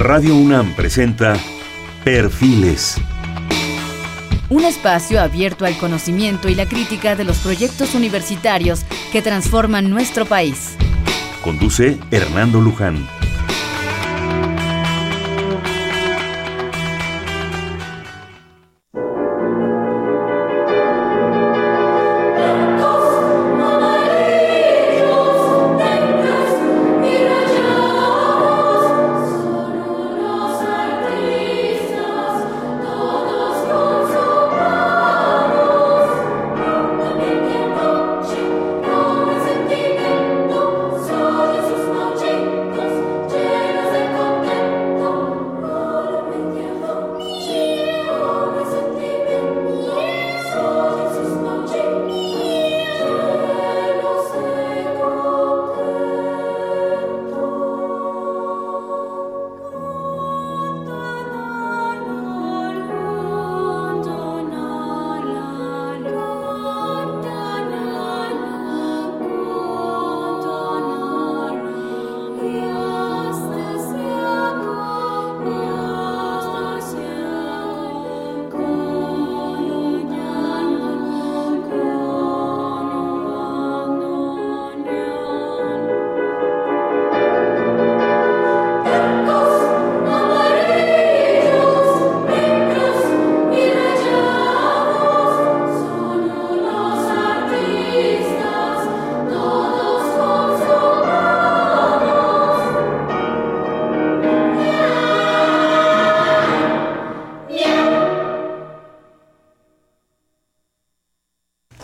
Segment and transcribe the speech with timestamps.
[0.00, 1.36] Radio UNAM presenta
[2.04, 2.96] Perfiles.
[4.48, 10.24] Un espacio abierto al conocimiento y la crítica de los proyectos universitarios que transforman nuestro
[10.24, 10.74] país.
[11.44, 13.19] Conduce Hernando Luján.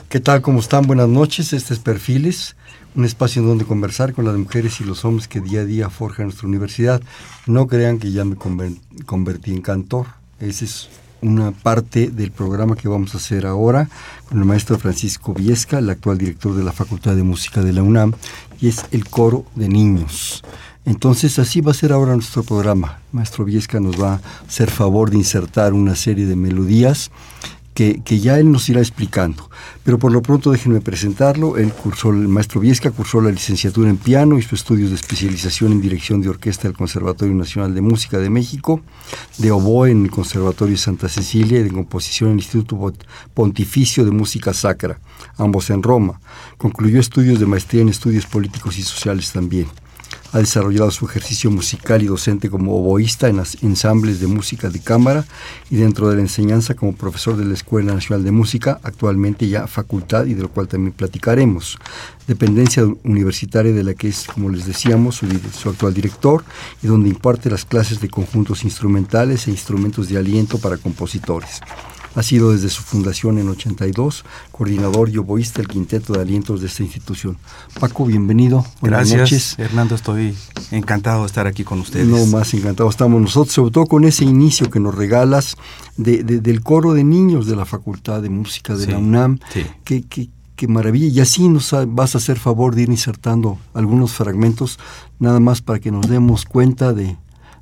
[0.08, 0.40] ¿Qué tal?
[0.40, 0.86] ¿Cómo están?
[0.86, 1.52] Buenas noches.
[1.52, 2.54] Este es Perfiles,
[2.94, 5.90] un espacio en donde conversar con las mujeres y los hombres que día a día
[5.90, 7.02] forjan nuestra universidad.
[7.46, 10.06] No crean que ya me convertí en cantor.
[10.38, 10.88] Esa es
[11.22, 13.88] una parte del programa que vamos a hacer ahora
[14.28, 17.82] con el maestro Francisco Viesca, el actual director de la Facultad de Música de la
[17.82, 18.12] UNAM,
[18.60, 20.44] y es el coro de niños.
[20.84, 23.00] Entonces así va a ser ahora nuestro programa.
[23.10, 27.10] Maestro Viesca nos va a hacer favor de insertar una serie de melodías
[27.76, 29.50] que, ya él nos irá explicando.
[29.84, 31.58] Pero por lo pronto déjenme presentarlo.
[31.58, 35.72] Él cursó, el maestro Viesca cursó la licenciatura en piano, y sus estudios de especialización
[35.72, 38.80] en dirección de orquesta del Conservatorio Nacional de Música de México,
[39.36, 42.94] de oboe en el Conservatorio de Santa Cecilia y de composición en el Instituto
[43.34, 44.98] Pontificio de Música Sacra,
[45.36, 46.18] ambos en Roma.
[46.56, 49.66] Concluyó estudios de maestría en estudios políticos y sociales también.
[50.32, 54.80] Ha desarrollado su ejercicio musical y docente como oboísta en las ensambles de música de
[54.80, 55.24] cámara
[55.70, 59.66] y dentro de la enseñanza como profesor de la Escuela Nacional de Música, actualmente ya
[59.66, 61.78] facultad y de lo cual también platicaremos.
[62.26, 66.44] Dependencia universitaria de la que es, como les decíamos, su, su actual director
[66.82, 71.60] y donde imparte las clases de conjuntos instrumentales e instrumentos de aliento para compositores.
[72.16, 76.66] Ha sido desde su fundación en 82 coordinador y oboísta del quinteto de alientos de
[76.66, 77.36] esta institución.
[77.78, 78.64] Paco, bienvenido.
[78.80, 79.58] Buenas Gracias, noches.
[79.58, 80.34] Hernando, estoy
[80.70, 82.06] encantado de estar aquí con ustedes.
[82.06, 85.56] No, más encantado estamos nosotros, sobre todo con ese inicio que nos regalas
[85.98, 89.38] de, del coro de niños de la Facultad de Música de la UNAM.
[89.52, 89.66] Sí.
[90.56, 91.08] Qué, maravilla.
[91.08, 94.78] Y así nos vas a hacer favor de ir insertando algunos fragmentos,
[95.18, 97.18] nada más para que nos demos cuenta de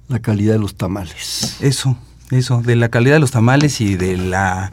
[0.07, 1.57] la calidad de los tamales.
[1.61, 1.97] Eso,
[2.31, 4.71] eso, de la calidad de los tamales y de la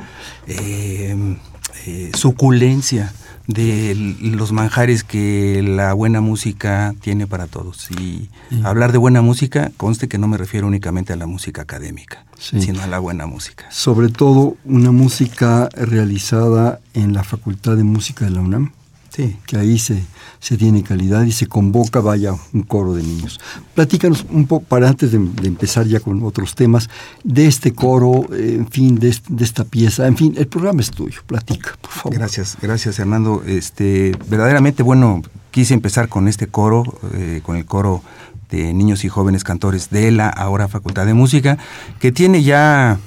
[0.47, 1.37] eh,
[1.85, 3.13] eh, suculencia
[3.47, 7.89] de los manjares que la buena música tiene para todos.
[7.91, 8.29] Y
[8.63, 12.81] hablar de buena música, conste que no me refiero únicamente a la música académica, sino
[12.81, 13.65] a la buena música.
[13.69, 18.71] Sobre todo una música realizada en la Facultad de Música de la UNAM.
[19.09, 19.37] Sí.
[19.45, 20.01] Que ahí se,
[20.41, 23.39] se tiene calidad y se convoca, vaya, un coro de niños.
[23.75, 26.89] Platícanos un poco, para antes de, empezar ya con otros temas,
[27.23, 30.07] de este coro, eh, en fin, de, esta pieza.
[30.07, 32.17] En fin, el programa es tuyo, platica, por favor.
[32.17, 33.43] Gracias, gracias, Hernando.
[33.45, 35.21] Este, verdaderamente, bueno,
[35.51, 38.01] quise empezar con este coro, eh, con el coro
[38.49, 41.59] de niños y jóvenes cantores de la ahora Facultad de Música,
[41.99, 42.99] que tiene ya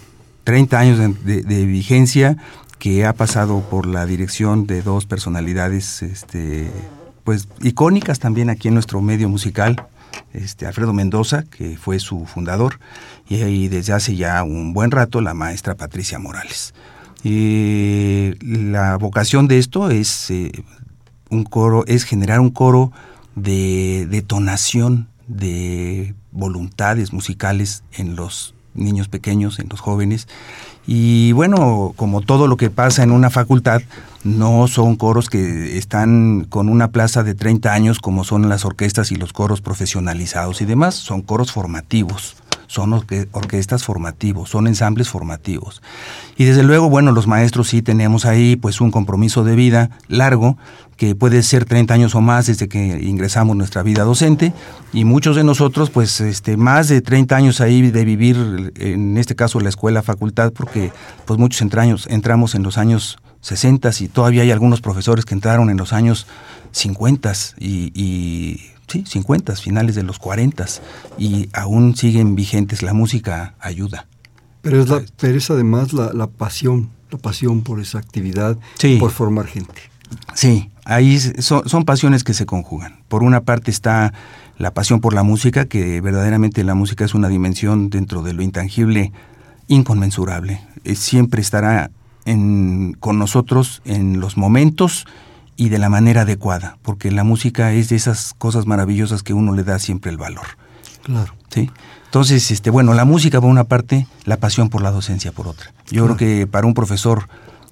[0.44, 2.36] 30 años de vigencia
[2.78, 6.70] que ha pasado por la dirección de dos personalidades este,
[7.24, 9.86] pues icónicas también aquí en nuestro medio musical,
[10.32, 12.78] este, Alfredo Mendoza, que fue su fundador,
[13.28, 16.74] y, desde hace ya un buen rato la maestra Patricia Morales.
[17.24, 20.52] Y la vocación de esto es eh,
[21.30, 22.92] un coro, es generar un coro
[23.34, 30.28] de detonación de voluntades musicales en los niños pequeños, en los jóvenes.
[30.86, 33.80] Y bueno, como todo lo que pasa en una facultad,
[34.24, 39.12] no son coros que están con una plaza de 30 años como son las orquestas
[39.12, 42.36] y los coros profesionalizados y demás, son coros formativos.
[42.66, 45.80] son orquestas formativos, son ensambles formativos.
[46.36, 50.56] Y desde luego, bueno, los maestros sí tenemos ahí pues un compromiso de vida largo,
[50.96, 54.52] que puede ser 30 años o más desde que ingresamos nuestra vida docente,
[54.92, 59.36] y muchos de nosotros pues este, más de 30 años ahí de vivir, en este
[59.36, 60.90] caso la escuela, facultad, porque
[61.26, 65.68] pues muchos entraños, entramos en los años 60 y todavía hay algunos profesores que entraron
[65.68, 66.26] en los años
[66.72, 70.64] 50 y, y sí, 50, finales de los 40
[71.18, 72.82] y aún siguen vigentes.
[72.82, 74.06] La música ayuda.
[74.62, 78.56] Pero es, la, pero es además la, la, pasión, la pasión por esa actividad,
[78.98, 79.74] por formar gente.
[80.32, 83.00] Sí, ahí son, son, pasiones que se conjugan.
[83.08, 84.14] Por una parte está
[84.56, 88.42] la pasión por la música, que verdaderamente la música es una dimensión dentro de lo
[88.42, 89.12] intangible
[89.68, 90.62] inconmensurable.
[90.94, 91.90] siempre estará
[92.24, 95.06] en, con nosotros en los momentos
[95.56, 99.52] y de la manera adecuada, porque la música es de esas cosas maravillosas que uno
[99.54, 100.46] le da siempre el valor.
[101.02, 101.34] Claro.
[101.48, 101.70] ¿Sí?
[102.06, 105.72] Entonces, este, bueno, la música por una parte, la pasión por la docencia por otra.
[105.90, 107.28] Yo creo que para un profesor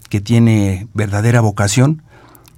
[0.09, 2.03] que tiene verdadera vocación,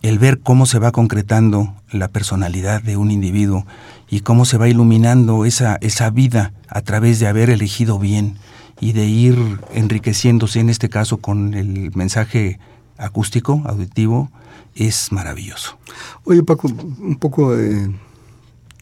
[0.02, 3.66] el ver cómo se va concretando la personalidad de un individuo
[4.10, 8.36] y cómo se va iluminando esa, esa vida a través de haber elegido bien
[8.80, 9.36] y de ir
[9.72, 12.58] enriqueciéndose, en este caso, con el mensaje
[12.98, 14.30] acústico, auditivo,
[14.74, 15.78] es maravilloso.
[16.24, 17.90] Oye Paco, un poco eh,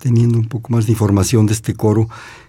[0.01, 2.09] teniendo un poco más de información de este coro,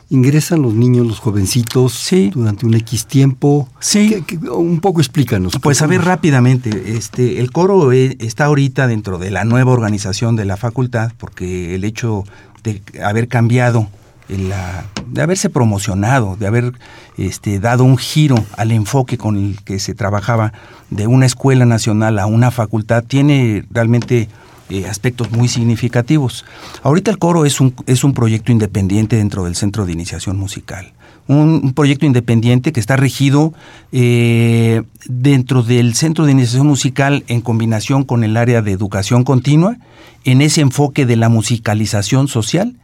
[0.09, 2.31] ingresan los niños, los jovencitos sí.
[2.33, 3.67] durante un X tiempo.
[3.79, 4.23] Sí.
[4.51, 5.53] un poco explícanos.
[5.61, 10.35] Pues a ver rápidamente, este, el coro eh, está ahorita dentro de la nueva organización
[10.35, 12.23] de la facultad, porque el hecho
[12.63, 13.87] de haber cambiado
[14.27, 16.73] la, de haberse promocionado, de haber
[17.17, 20.53] este, dado un giro al enfoque con el que se trabajaba
[20.89, 24.29] de una escuela nacional a una facultad, tiene realmente
[24.69, 26.45] eh, aspectos muy significativos.
[26.83, 30.93] Ahorita el coro es un, es un proyecto independiente dentro del Centro de Iniciación Musical.
[31.27, 33.53] Un, proyecto independiente que está regido
[33.91, 39.77] eh, dentro del Centro de Iniciación Musical en combinación con el área de educación continua,
[40.25, 42.75] en ese enfoque de la musicalización social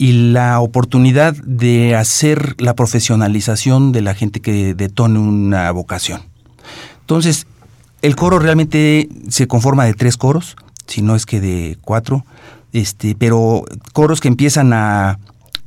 [0.00, 6.22] y la oportunidad de hacer la profesionalización de la gente que detone una vocación.
[7.02, 7.46] Entonces,
[8.00, 10.56] el coro realmente se conforma de tres coros,
[10.86, 12.24] si no es que de cuatro,
[12.72, 15.18] este, pero coros que empiezan a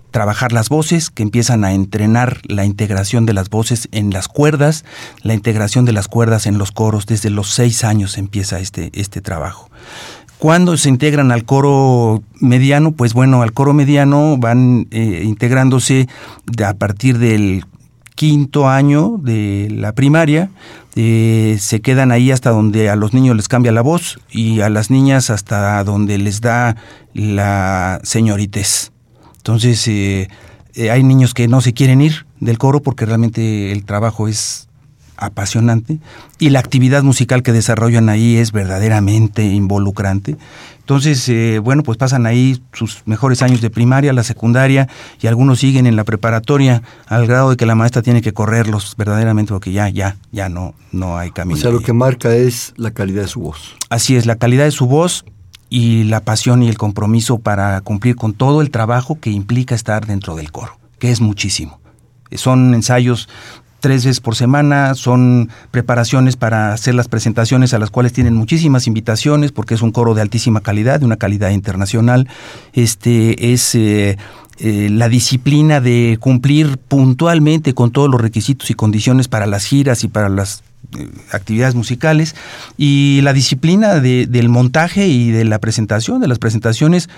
[0.09, 4.83] trabajar las voces, que empiezan a entrenar la integración de las voces en las cuerdas,
[5.21, 9.21] la integración de las cuerdas en los coros, desde los seis años empieza este, este
[9.21, 9.69] trabajo.
[10.43, 16.09] Cuando se integran al coro mediano, pues bueno, al coro mediano van eh, integrándose
[16.61, 17.63] a partir del
[18.15, 20.49] quinto año de la primaria,
[20.95, 24.69] eh, se quedan ahí hasta donde a los niños les cambia la voz y a
[24.69, 26.75] las niñas hasta donde les da
[27.13, 28.91] la señorites.
[29.37, 30.27] Entonces, eh,
[30.91, 34.67] hay niños que no se quieren ir del coro porque realmente el trabajo es
[35.17, 35.99] apasionante
[36.39, 40.37] y la actividad musical que desarrollan ahí es verdaderamente involucrante.
[40.79, 44.89] Entonces, eh, bueno, pues pasan ahí sus mejores años de primaria, la secundaria
[45.21, 48.95] y algunos siguen en la preparatoria al grado de que la maestra tiene que correrlos
[48.97, 51.57] verdaderamente porque ya, ya, ya no, no hay camino.
[51.57, 53.75] O sea, lo que marca es la calidad de su voz.
[53.89, 55.23] Así es, la calidad de su voz
[55.69, 60.05] y la pasión y el compromiso para cumplir con todo el trabajo que implica estar
[60.05, 61.79] dentro del coro, que es muchísimo.
[62.35, 63.29] Son ensayos
[63.83, 68.87] tres veces por semana, son preparaciones para hacer las presentaciones a las cuales tienen muchísimas
[68.87, 72.29] invitaciones porque es un coro de altísima calidad, de una calidad internacional.
[72.71, 74.17] Este es eh,
[74.59, 80.05] eh, la disciplina de cumplir puntualmente con todos los requisitos y condiciones para las giras
[80.05, 80.63] y para las
[80.97, 82.37] eh, actividades musicales
[82.77, 87.09] y la disciplina del montaje y de la presentación, de las presentaciones,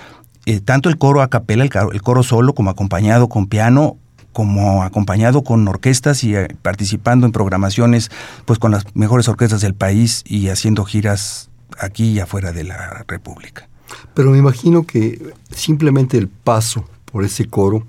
[0.64, 3.98] tanto el coro a capela, el coro solo como acompañado con piano
[4.36, 8.10] como acompañado con orquestas y eh, participando en programaciones
[8.44, 13.02] pues con las mejores orquestas del país y haciendo giras aquí y afuera de la
[13.08, 13.66] República.
[14.12, 17.86] Pero me imagino que simplemente el paso por ese coro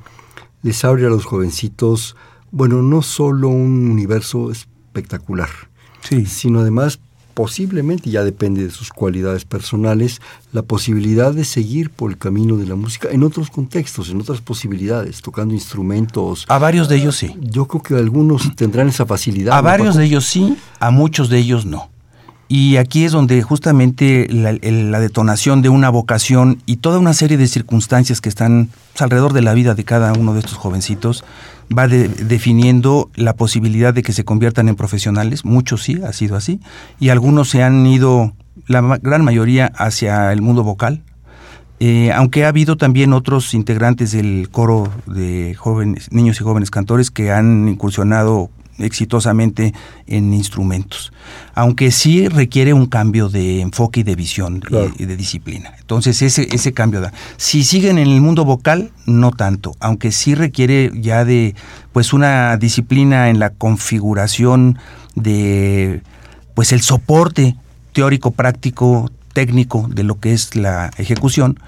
[0.61, 2.15] les abre a los jovencitos,
[2.51, 5.49] bueno, no solo un universo espectacular,
[5.99, 6.27] sí.
[6.27, 7.01] sino además
[7.38, 10.22] posiblemente, ya depende de sus cualidades personales,
[10.53, 14.41] la posibilidad de seguir por el camino de la música en otros contextos, en otras
[14.41, 16.46] posibilidades, tocando instrumentos.
[16.48, 17.36] A varios de ellos sí.
[17.39, 19.56] Yo creo que algunos tendrán esa facilidad.
[19.56, 21.91] A varios de ellos sí, a muchos de ellos no.
[22.48, 27.46] Y aquí es donde justamente la, detonación de una vocación y toda una serie de
[27.46, 31.24] circunstancias que están pues, alrededor de la vida de cada uno de estos jovencitos
[31.75, 35.45] va definiendo la posibilidad de que se conviertan en profesionales.
[35.45, 36.59] Muchos sí, ha sido así.
[37.00, 38.33] Y algunos se han ido,
[38.67, 41.03] la gran mayoría, hacia el mundo vocal.
[41.79, 47.12] Eh, aunque ha habido también otros integrantes del coro de jóvenes, niños y jóvenes cantores
[47.12, 49.74] que han incursionado exitosamente
[50.05, 51.12] en instrumentos,
[51.53, 54.62] aunque sí requiere un cambio de enfoque y de visión
[54.98, 55.74] y, de disciplina.
[55.79, 57.13] Entonces ese, ese cambio da.
[57.38, 61.55] Si siguen en el mundo vocal, no tanto, aunque sí requiere ya de
[61.91, 64.77] pues una disciplina en la configuración
[65.15, 66.01] de
[66.53, 67.55] pues el soporte
[67.93, 71.60] teórico, práctico, técnico de lo que es la ejecución,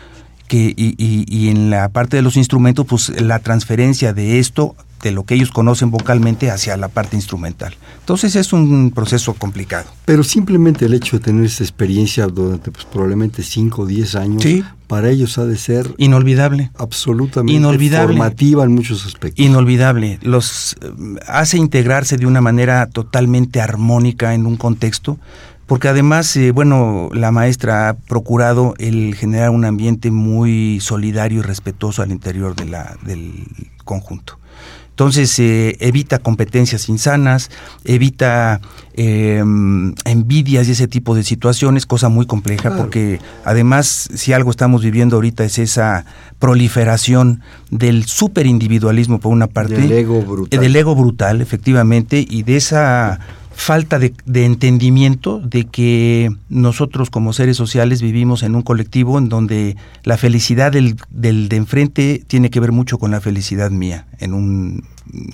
[0.49, 5.11] que, y, y, en la parte de los instrumentos, pues la transferencia de esto de
[5.11, 7.75] lo que ellos conocen vocalmente hacia la parte instrumental.
[7.99, 9.89] Entonces es un proceso complicado.
[10.05, 14.43] Pero simplemente el hecho de tener esa experiencia durante pues, probablemente 5 o 10 años,
[14.87, 15.93] para ellos ha de ser...
[15.97, 16.71] Inolvidable.
[16.77, 18.07] Absolutamente Inolvidable.
[18.07, 19.45] formativa en muchos aspectos.
[19.45, 20.19] Inolvidable.
[20.21, 20.91] Los eh,
[21.27, 25.19] hace integrarse de una manera totalmente armónica en un contexto
[25.69, 31.41] porque además, eh, bueno, la maestra ha procurado el generar un ambiente muy solidario y
[31.43, 33.45] respetuoso al interior de la, del
[33.85, 34.39] conjunto.
[34.89, 37.51] Entonces eh, evita competencias insanas,
[37.85, 38.61] evita
[38.95, 44.81] em, envidias y ese tipo de situaciones, cosa muy compleja porque además si algo estamos
[44.83, 46.03] viviendo ahorita es esa
[46.39, 52.57] proliferación del superindividualismo por una parte, del ego brutal, del ego brutal efectivamente y de
[52.57, 53.19] esa
[53.59, 54.13] falta de,
[54.45, 60.71] entendimiento de que nosotros como seres sociales vivimos en un colectivo en donde la felicidad
[60.71, 64.83] del, del de enfrente tiene que ver mucho con la felicidad mía, en un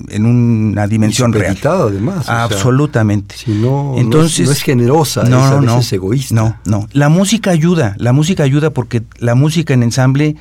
[0.09, 1.57] en una dimensión real.
[1.63, 2.29] además.
[2.29, 3.35] Absolutamente.
[3.37, 6.33] si no, Entonces, no es, generosa, no, es, no, es egoísta.
[6.33, 6.87] No, no.
[6.93, 10.37] La música ayuda, la música ayuda porque la música en ensamble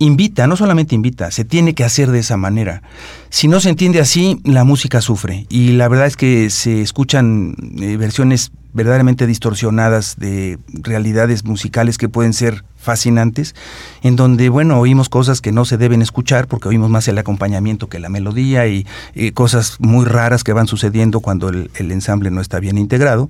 [0.00, 2.82] invita, no solamente invita, se tiene que hacer de esa manera.
[3.28, 5.46] Si no se entiende así, la música sufre.
[5.50, 12.08] Y la verdad es que se escuchan eh, versiones verdaderamente distorsionadas de realidades musicales que
[12.08, 13.54] pueden ser fascinantes,
[14.02, 17.88] en donde, bueno, oímos cosas que no se deben escuchar porque oímos más el acompañamiento
[17.88, 18.86] que la melodía y,
[19.34, 23.28] cosas muy raras que van sucediendo cuando el, ensamble no está bien integrado,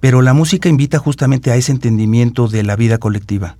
[0.00, 3.56] pero la música invita justamente a ese entendimiento de la vida colectiva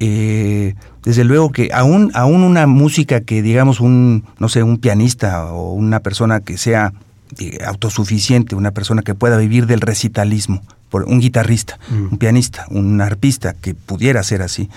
[0.00, 5.52] eh, desde luego que aún, aún una música que digamos un, no sé, un pianista
[5.52, 6.92] o una persona que sea
[7.38, 12.12] eh, autosuficiente, una persona que pueda vivir del recitalismo, por un guitarrista, mm.
[12.12, 14.68] un pianista, un arpista que pudiera ser así.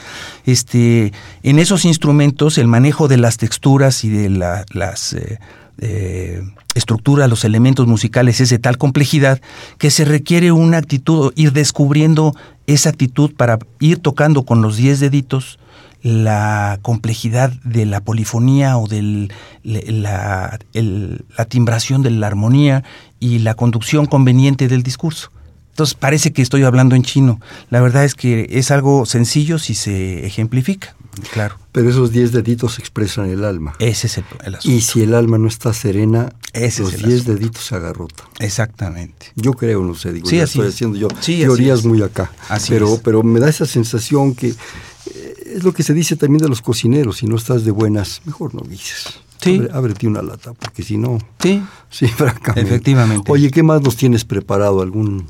[0.46, 5.40] Este, en esos instrumentos el manejo de las texturas y de las eh,
[5.80, 6.42] eh,
[6.76, 9.42] estructura, los elementos musicales es de tal complejidad
[9.78, 12.36] que se requiere una actitud, ir descubriendo
[12.68, 15.60] esa actitud para ir tocando con los diez deditos
[16.02, 19.30] la complejidad de la polifonía o de
[19.64, 22.84] la, la timbración de la armonía
[23.20, 25.32] y la conducción conveniente del discurso.
[25.70, 27.40] Entonces parece que estoy hablando en chino.
[27.70, 30.96] La verdad es que es algo sencillo si se ejemplifica.
[31.32, 31.58] Claro.
[31.72, 33.74] Pero esos diez deditos expresan el alma.
[33.80, 34.76] Ese es el, asunto.
[34.76, 38.28] Y si el alma no está serena, los diez deditos se agarrotan.
[38.40, 39.28] Exactamente.
[39.36, 42.32] Yo creo, no sé, digo, sí, estoy haciendo yo teorías muy acá.
[42.70, 46.50] pero, pero me da esa sensación que eh, es lo que se dice también de
[46.50, 49.20] los cocineros, si no estás de buenas, mejor no dices.
[49.42, 49.62] Sí.
[49.74, 51.18] ábrete una lata, porque si no...
[51.40, 51.62] Sí.
[51.90, 52.62] Sí, francamente.
[52.70, 53.32] Efectivamente.
[53.32, 54.82] Oye, ¿qué más nos tienes preparado?
[54.82, 55.26] ¿Algún...?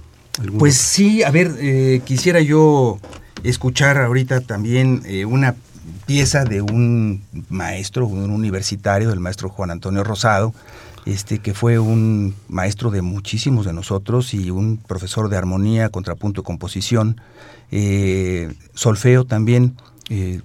[0.57, 2.99] pues sí, a ver, eh, quisiera yo
[3.43, 5.55] escuchar ahorita también eh, una
[6.05, 10.53] pieza de un maestro, un universitario, del maestro Juan Antonio Rosado,
[11.05, 16.41] este, que fue un maestro de muchísimos de nosotros y un profesor de armonía, contrapunto
[16.41, 17.19] y composición,
[17.71, 19.75] eh, solfeo también,
[20.09, 20.41] eh,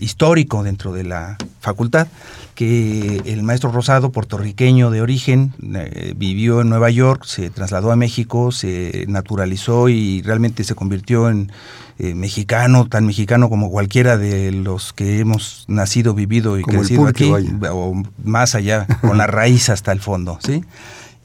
[0.00, 2.08] histórico dentro de la facultad,
[2.54, 7.96] que el maestro Rosado, puertorriqueño de origen, eh, vivió en Nueva York, se trasladó a
[7.96, 11.52] México, se naturalizó y realmente se convirtió en
[11.98, 17.30] eh, mexicano, tan mexicano como cualquiera de los que hemos nacido, vivido y crecido aquí,
[17.70, 20.64] o más allá, con la raíz hasta el fondo, ¿sí?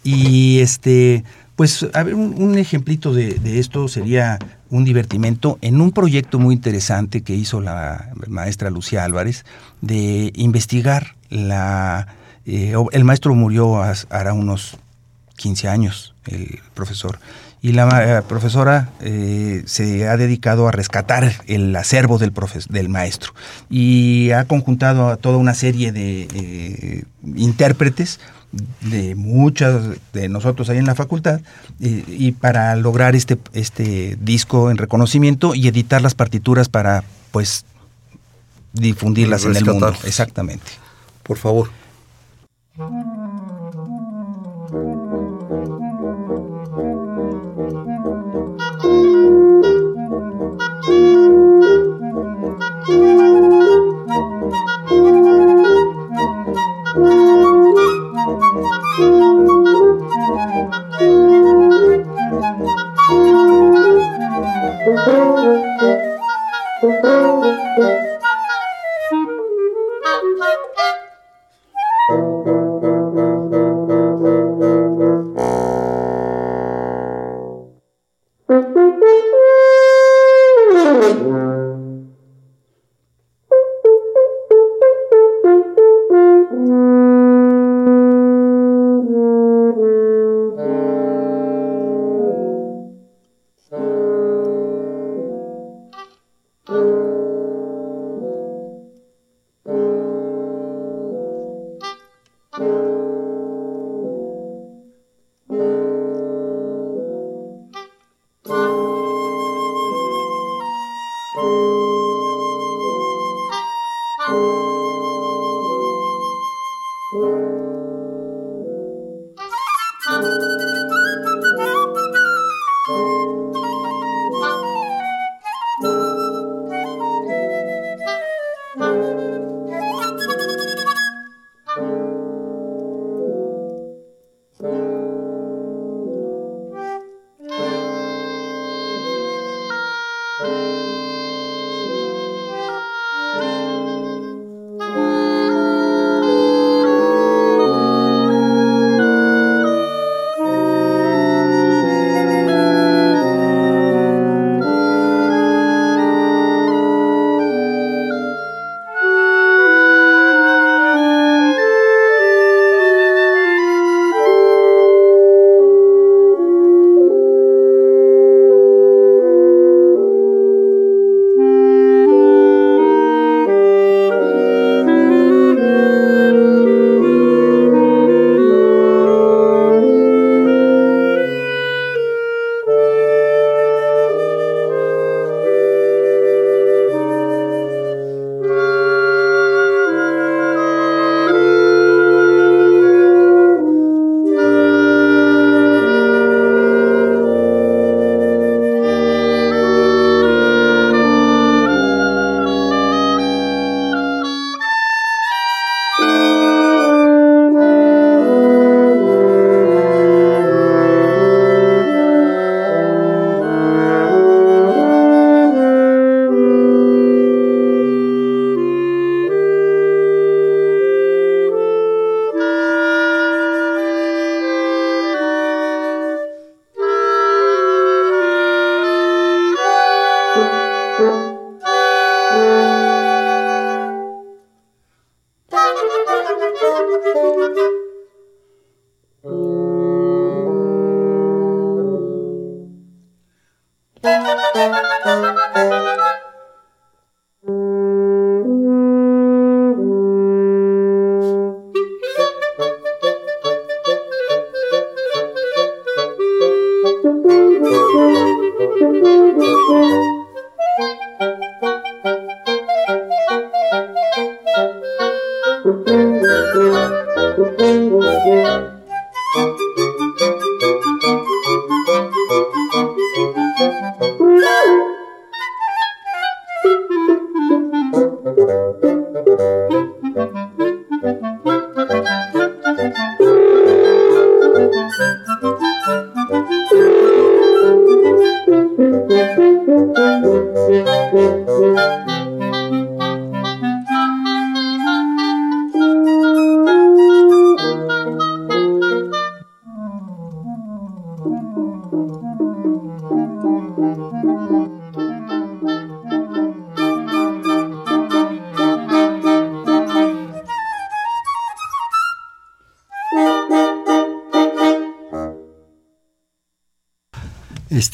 [0.03, 1.23] Y este,
[1.55, 4.37] pues, a ver, un, ejemplito de, esto sería
[4.75, 9.45] un divertimento en un proyecto muy interesante que hizo la maestra Lucía Álvarez
[9.81, 12.07] de investigar la...
[12.45, 14.77] Eh, el maestro murió hará unos
[15.37, 17.19] 15 años, el profesor,
[17.61, 17.87] y la
[18.19, 22.33] eh, profesora eh, se ha dedicado a rescatar el acervo del,
[22.69, 23.33] del maestro
[23.69, 28.19] y ha conjuntado a toda una serie de intérpretes
[28.81, 31.41] de muchas de nosotros ahí en la facultad
[31.79, 37.65] y para lograr este, este disco en reconocimiento y editar las partituras para pues
[38.73, 39.93] difundirlas en el mundo.
[40.05, 40.71] Exactamente.
[41.23, 41.69] Por favor.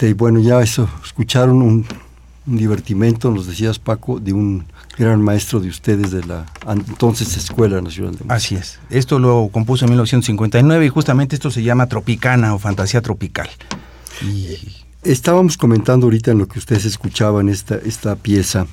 [0.02, 1.86] Este, bueno, ya eso, escucharon un,
[2.44, 4.66] divertimento, nos decías Paco, de un
[4.98, 8.34] gran maestro de ustedes de la entonces Escuela Nacional de Música.
[8.34, 8.80] Así es.
[8.90, 13.48] Esto lo compuso en 1959 y justamente esto se llama Tropicana o Fantasía Tropical.
[14.24, 14.58] Y...
[15.04, 18.66] Estábamos comentando ahorita en lo que ustedes escuchaban esta, esta pieza,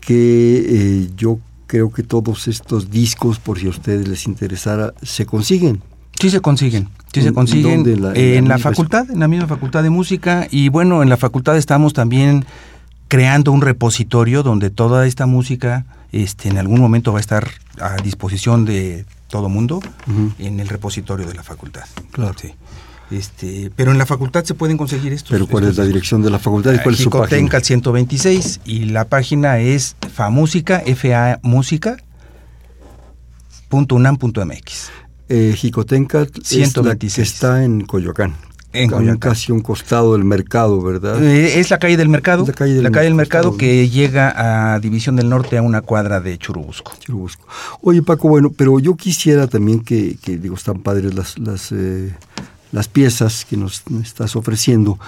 [0.00, 5.24] que eh, yo creo que todos estos discos, por si a ustedes les interesara, se
[5.24, 5.82] consiguen.
[6.20, 6.88] Sí se consiguen.
[7.12, 10.48] Sí, se consiguen en la, facultad, en la misma facultad de música.
[10.50, 12.44] Y bueno, en la facultad estamos también
[13.08, 17.48] creando un repositorio donde toda esta música este, en algún momento va a estar
[17.80, 19.80] a disposición de todo mundo
[20.38, 21.84] en el repositorio de la facultad.
[22.12, 22.34] Claro.
[22.40, 22.54] Sí.
[23.10, 25.30] Este, pero en la facultad se pueden conseguir estos.
[25.30, 27.60] ¿Pero cuál es la dirección de la facultad y cuál es su página?
[27.60, 31.96] 126 y la página es FAMúsica, F-A Música,
[33.70, 34.90] .unam.mx.
[35.28, 36.26] Eh, Jicotenca
[37.16, 38.34] está en Coyoacán.
[38.74, 41.22] En casi un costado del mercado, ¿verdad?
[41.22, 42.44] Eh, es la calle del mercado.
[42.44, 46.92] La calle del, mercado, que llega a División del Norte a una cuadra de Churubusco.
[46.98, 47.46] Churubusco.
[47.82, 52.12] Oye, Paco, bueno, pero yo quisiera también que, digo, están padres las, las, eh,
[52.72, 54.98] las piezas que nos estás ofreciendo,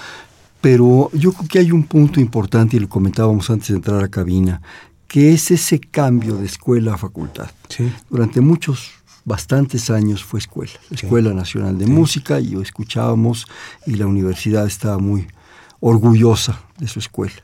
[0.60, 4.08] pero yo creo que hay un punto importante, y lo comentábamos antes de entrar a
[4.08, 4.62] cabina,
[5.08, 7.50] que es ese cambio de escuela a facultad.
[7.68, 7.92] Sí.
[8.10, 8.92] Durante muchos
[9.26, 13.46] bastantes años fue escuela, Escuela Nacional de Música, y escuchábamos
[13.84, 15.26] y la universidad estaba muy
[15.80, 17.34] orgullosa de su escuela.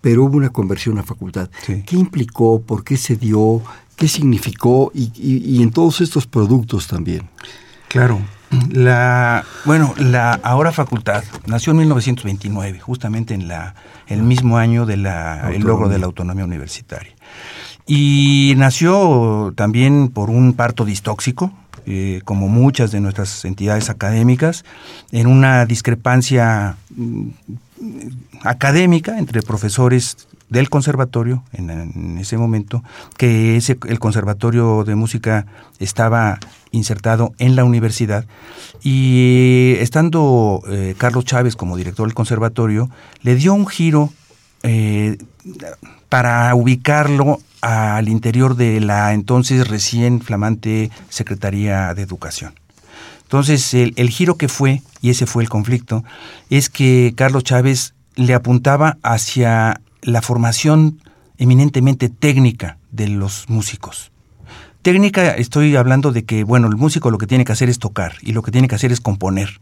[0.00, 1.48] Pero hubo una conversión a facultad.
[1.64, 2.60] ¿Qué implicó?
[2.60, 3.62] ¿Por qué se dio?
[3.96, 4.90] ¿Qué significó?
[4.92, 7.30] Y, en todos estos productos también.
[7.88, 8.20] Claro.
[8.72, 13.76] La, bueno, la ahora facultad nació en 1929, justamente en la,
[14.08, 15.04] el mismo año del
[15.60, 17.12] logro de la autonomía universitaria.
[17.86, 21.52] Y nació también por un parto distóxico,
[21.86, 24.64] eh, como muchas de nuestras entidades académicas,
[25.12, 27.28] en una discrepancia mm,
[28.42, 32.82] académica entre profesores del conservatorio en, ese momento,
[33.16, 35.46] que ese, el conservatorio de música
[35.78, 36.38] estaba
[36.72, 38.26] insertado en la universidad.
[38.82, 42.90] Y estando eh, Carlos Chávez como director del conservatorio,
[43.22, 44.12] le dio un giro
[44.62, 45.18] eh,
[46.08, 52.54] para ubicarlo al interior de la entonces recién flamante Secretaría de Educación.
[53.22, 56.02] Entonces, el, giro que fue, y ese fue el conflicto,
[56.50, 61.00] es que Carlos Chávez le apuntaba hacia la formación
[61.38, 64.10] eminentemente técnica de los músicos.
[64.82, 68.14] Técnica, estoy hablando de que, bueno, el músico lo que tiene que hacer es tocar
[68.20, 69.60] y lo que tiene que hacer es componer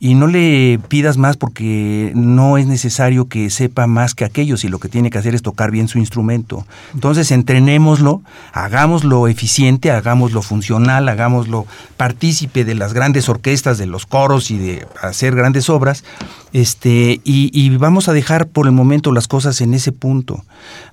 [0.00, 4.68] y no le pidas más porque no es necesario que sepa más que aquellos y
[4.68, 6.64] lo que tiene que hacer es tocar bien su instrumento.
[6.94, 14.52] Entonces entrenémoslo, hagámoslo eficiente, hagámoslo funcional, hagámoslo partícipe de las grandes orquestas, de los coros
[14.52, 16.04] y de hacer grandes obras,
[16.52, 20.44] este, y, vamos a dejar por el momento las cosas en ese punto.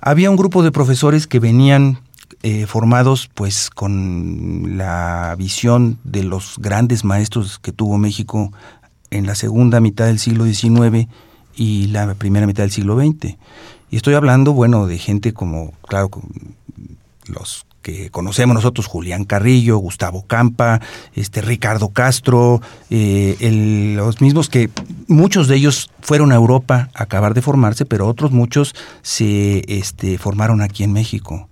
[0.02, 2.00] Había un grupo de profesores que venían
[2.44, 8.52] eh, formados pues con la visión de los grandes maestros que tuvo México
[9.12, 11.08] en la segunda mitad del siglo XIX
[11.56, 13.36] y la primera mitad del siglo XX.
[13.89, 16.10] Y estoy hablando, bueno, de gente como, claro,
[17.28, 20.82] los que conocemos nosotros, Julián Carrillo, Gustavo Campa,
[21.13, 24.72] este Ricardo Castro, eh, los mismos que
[25.08, 30.18] muchos de ellos fueron a Europa a acabar de formarse, pero otros muchos se este,
[30.18, 31.48] formaron aquí en México.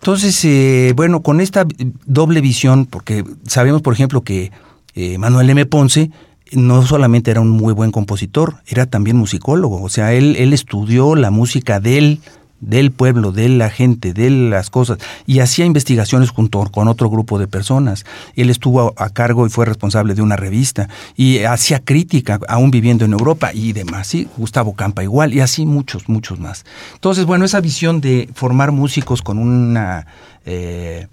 [0.00, 1.66] Entonces, eh, bueno, con esta
[2.06, 4.52] doble visión, porque sabemos, por ejemplo, que
[4.94, 5.66] eh, Manuel M.
[5.66, 6.10] Ponce
[6.54, 9.82] no solamente era un muy buen compositor, era también musicólogo.
[9.82, 12.20] O sea, él, él estudió la música del,
[12.60, 17.38] del pueblo, de la gente, de las cosas, y hacía investigaciones junto con otro grupo
[17.38, 18.04] de personas.
[18.36, 23.04] Él estuvo a, cargo y fue responsable de una revista, y hacía crítica, aún viviendo
[23.04, 24.06] en Europa y demás.
[24.06, 26.64] Sí, Gustavo Campa igual, y así muchos, muchos más.
[26.94, 30.06] Entonces, bueno, esa visión de formar músicos con una
[30.46, 31.08] eh,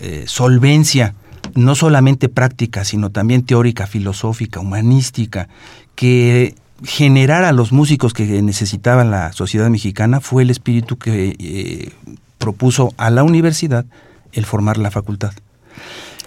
[0.00, 1.14] eh, solvencia,
[1.54, 5.48] no solamente práctica, sino también teórica, filosófica, humanística,
[5.94, 6.54] que
[6.84, 11.92] generara a los músicos que necesitaba la sociedad mexicana fue el espíritu que eh,
[12.38, 13.86] propuso a la universidad
[14.32, 15.32] el formar la facultad.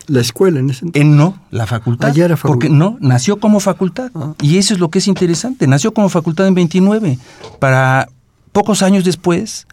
[0.08, 1.06] La escuela en ese entonces.
[1.06, 2.12] no, la facultad.
[2.20, 4.10] Ah, porque no, nació como facultad.
[4.16, 4.34] Ah.
[4.42, 5.68] Y eso es lo que es interesante.
[5.68, 7.20] Nació como facultad en 29.
[7.60, 8.10] Para
[8.52, 9.68] pocos años después,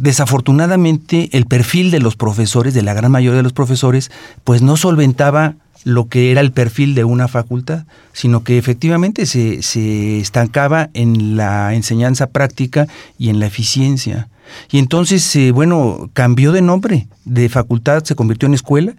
[0.00, 4.10] desafortunadamente el perfil de los profesores, de la gran mayoría de los profesores,
[4.44, 9.62] pues no solventaba lo que era el perfil de una facultad, sino que efectivamente se,
[9.62, 12.86] se estancaba en la enseñanza práctica
[13.18, 14.28] y en la eficiencia.
[14.70, 18.94] Y entonces, eh, bueno, cambió de nombre, de facultad se convirtió en escuela,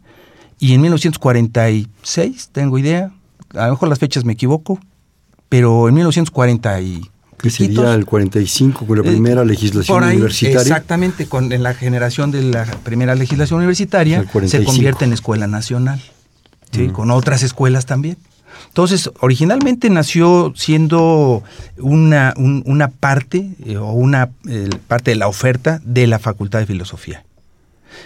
[0.59, 3.11] y en 1946, tengo idea,
[3.55, 4.79] a lo mejor las fechas me equivoco,
[5.49, 5.95] pero en
[7.41, 10.61] 1940 que sería el 45 con la eh, primera legislación universitaria.
[10.61, 16.01] Exactamente, con la generación de la primera legislación universitaria se convierte en escuela nacional,
[16.71, 16.89] ¿sí?
[16.89, 18.17] con otras escuelas también.
[18.67, 21.43] Entonces, originalmente nació siendo
[21.77, 24.29] una, una parte eh, o una
[24.87, 27.23] parte de la oferta de la Facultad de Filosofía.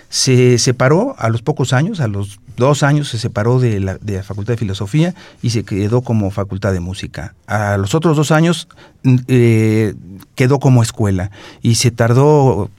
[0.10, 4.16] Se separó a los pocos años, a los dos años se separó de la, de
[4.18, 7.36] la, Facultad de Filosofía y se quedó como Facultad de Música.
[7.48, 8.68] A los otros dos años
[9.04, 9.96] mm, eh,
[10.36, 12.70] quedó como escuela y se tardó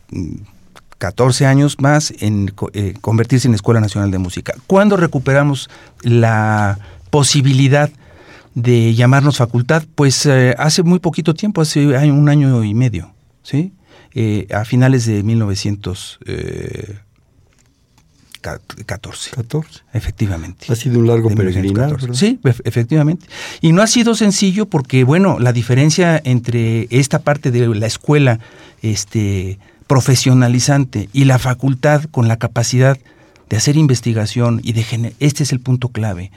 [0.98, 4.54] 14 mm, años más en eh, convertirse en Escuela Nacional de Música.
[4.66, 5.70] ¿Cuándo recuperamos
[6.02, 6.78] la
[7.10, 7.90] posibilidad
[8.54, 9.84] de llamarnos facultad?
[9.94, 13.72] Pues eh, hace muy poquito tiempo, hace un año y medio, ¿sí?
[14.52, 16.18] A finales de 1900.
[18.40, 19.30] 14.
[19.32, 19.80] 14.
[19.92, 20.66] Efectivamente.
[20.72, 21.28] Ha sido un largo.
[21.30, 22.06] 1914.
[22.06, 22.14] ¿verdad?
[22.18, 23.26] Sí, ef- efectivamente.
[23.60, 28.38] Y no ha sido sencillo porque, bueno, la diferencia entre esta parte de la escuela
[28.82, 32.96] este, profesionalizante y la facultad con la capacidad
[33.50, 36.30] de hacer investigación y de gener- este es el punto clave,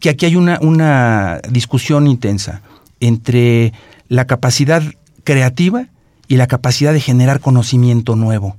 [0.00, 2.62] que aquí hay una, una discusión intensa
[2.98, 3.72] entre
[4.08, 4.82] la capacidad
[5.22, 5.86] creativa
[6.28, 8.56] y la capacidad de generar conocimiento nuevo.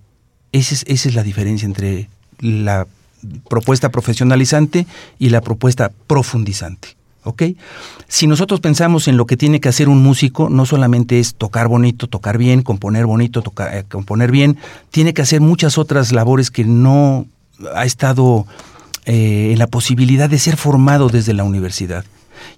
[0.52, 2.88] Esa es, esa es la diferencia entre la
[3.50, 4.86] propuesta profesionalizante
[5.20, 6.90] y la propuesta profundizante.
[7.24, 7.42] ¿Ok?
[8.08, 11.68] Si nosotros pensamos en lo que tiene que hacer un músico, no solamente es tocar
[11.68, 14.58] bonito, tocar bien, componer bonito, tocar, eh, componer bien,
[14.92, 17.26] tiene que hacer muchas otras labores que no
[17.74, 18.46] ha estado
[19.06, 22.06] eh, en la posibilidad de ser formado desde la universidad.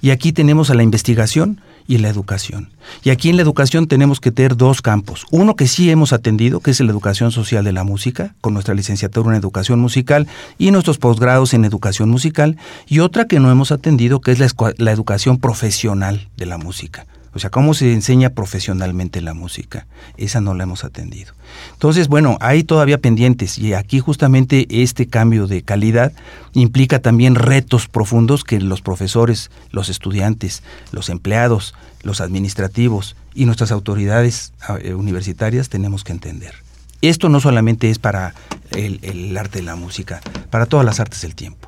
[0.01, 2.69] Y aquí tenemos a la investigación y la educación.
[3.03, 5.25] Y aquí en la educación tenemos que tener dos campos.
[5.31, 8.75] Uno que sí hemos atendido, que es la educación social de la música, con nuestra
[8.75, 12.57] licenciatura en educación musical y nuestros posgrados en educación musical.
[12.87, 14.47] Y otra que no hemos atendido, que es la,
[14.77, 17.05] la educación profesional de la música.
[17.33, 19.87] O sea, cómo se enseña profesionalmente la música.
[20.17, 21.33] Esa no la hemos atendido.
[21.73, 26.13] Entonces, bueno, hay todavía pendientes y aquí justamente este cambio de calidad
[26.53, 33.71] implica también retos profundos que los profesores, los estudiantes, los empleados, los administrativos y nuestras
[33.71, 36.55] autoridades eh, universitarias tenemos que entender.
[37.01, 38.33] Esto no solamente es para
[38.71, 41.66] el, el arte de la música, para todas las artes del tiempo.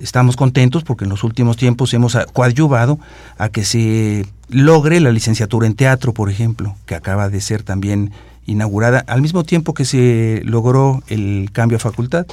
[0.00, 2.98] Estamos contentos porque en los últimos tiempos hemos coadyuvado
[3.38, 8.12] a que se logre la licenciatura en teatro, por ejemplo, que acaba de ser también
[8.48, 12.26] inaugurada al mismo tiempo que se logró el cambio a facultad,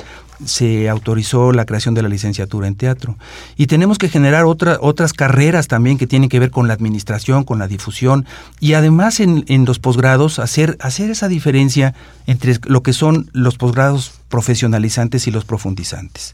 [0.45, 3.17] se autorizó la creación de la licenciatura en teatro.
[3.57, 7.43] Y tenemos que generar otra- otras carreras también que tienen que ver con la administración,
[7.45, 8.25] con la difusión,
[8.59, 11.95] y además en, en los posgrados hacer, hacer esa diferencia
[12.27, 16.33] entre lo que son los posgrados profesionalizantes y los profundizantes.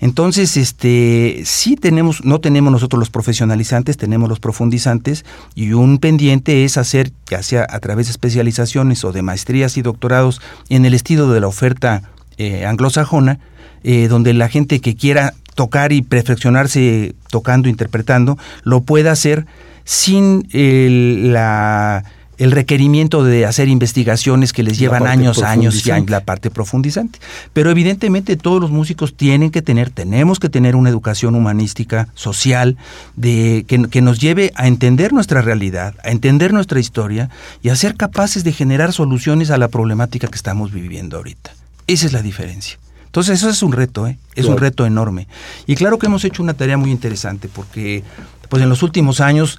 [0.00, 6.66] Entonces, este, sí tenemos, no tenemos nosotros los profesionalizantes, tenemos los profundizantes, y un pendiente
[6.66, 10.92] es hacer, ya sea a través de especializaciones o de maestrías y doctorados, en el
[10.92, 12.02] estilo de la oferta
[12.36, 13.38] eh, anglosajona,
[13.82, 19.46] eh, donde la gente que quiera tocar y perfeccionarse tocando, interpretando, lo pueda hacer
[19.84, 22.04] sin la,
[22.38, 27.18] el requerimiento de hacer investigaciones que les llevan años, años y la parte profundizante.
[27.52, 32.76] Pero evidentemente todos los músicos tienen que tener, tenemos que tener una educación humanística, social,
[33.16, 37.28] de, que, que nos lleve a entender nuestra realidad, a entender nuestra historia
[37.62, 41.50] y a ser capaces de generar soluciones a la problemática que estamos viviendo ahorita.
[41.86, 42.78] Esa es la diferencia.
[43.06, 44.18] Entonces eso es un reto, ¿eh?
[44.34, 45.26] es un reto enorme.
[45.66, 48.04] Y claro que hemos hecho una tarea muy interesante porque
[48.50, 49.58] pues en los últimos años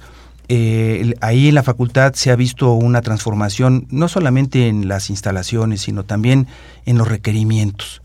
[0.52, 5.82] eh, ahí en la facultad se ha visto una transformación no solamente en las instalaciones,
[5.82, 6.48] sino también
[6.86, 8.02] en los requerimientos.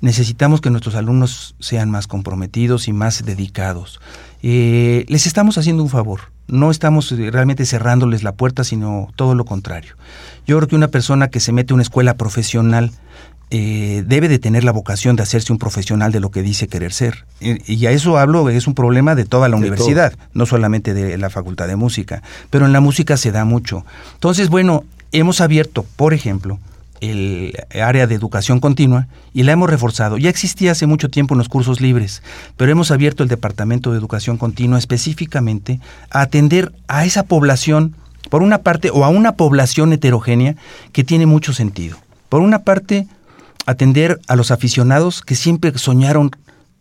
[0.00, 4.00] Necesitamos que nuestros alumnos sean más comprometidos y más dedicados.
[4.44, 9.34] Eh, les estamos haciendo un favor, no estamos eh, realmente cerrándoles la puerta, sino todo
[9.34, 9.96] lo contrario.
[10.46, 12.92] Yo creo que una persona que se mete a una escuela profesional
[13.50, 16.92] eh, debe de tener la vocación de hacerse un profesional de lo que dice querer
[16.92, 17.24] ser.
[17.40, 20.94] Y, y a eso hablo, es un problema de toda la De universidad, no solamente
[20.94, 23.84] de la Facultad de Música, pero en la música se da mucho.
[24.14, 26.58] Entonces, bueno, hemos abierto, por ejemplo,
[27.00, 30.18] el área de educación continua y la hemos reforzado.
[30.18, 32.22] Ya existía hace mucho tiempo en los cursos libres,
[32.56, 35.80] pero hemos abierto el Departamento de Educación Continua específicamente
[36.10, 37.94] a atender a esa población,
[38.30, 40.56] por una parte, o a una población heterogénea
[40.92, 41.96] que tiene mucho sentido.
[42.28, 43.06] Por una parte,
[43.68, 46.30] atender a los aficionados que siempre soñaron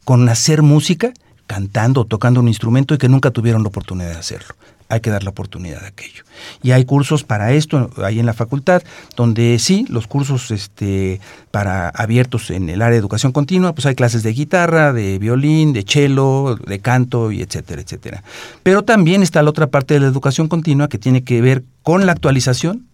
[0.06, 1.12] con hacer música,
[1.46, 4.56] cantando o tocando un instrumento y que nunca tuvieron la oportunidad de hacerlo.
[4.88, 6.24] Hay que dar la oportunidad de aquello.
[6.64, 8.84] Y hay cursos para esto ahí en la facultad,
[9.18, 11.20] donde sí, los cursos este,
[11.52, 15.74] para abiertos en el área de educación continua, pues hay clases de guitarra, de violín,
[15.74, 18.24] de cello, de canto y etcétera, etcétera.
[18.64, 22.06] Pero también está la otra parte de la educación continua que tiene que ver con
[22.06, 22.88] la actualización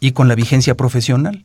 [0.00, 1.44] y con la vigencia profesional.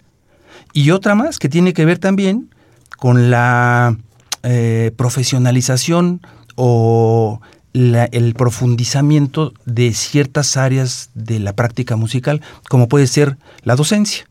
[0.73, 2.49] Y otra más que tiene que ver también
[2.97, 3.97] con la
[4.43, 6.21] eh, profesionalización
[6.55, 7.41] o
[7.73, 14.25] la- el profundizamiento de ciertas áreas de la práctica musical, como puede ser la docencia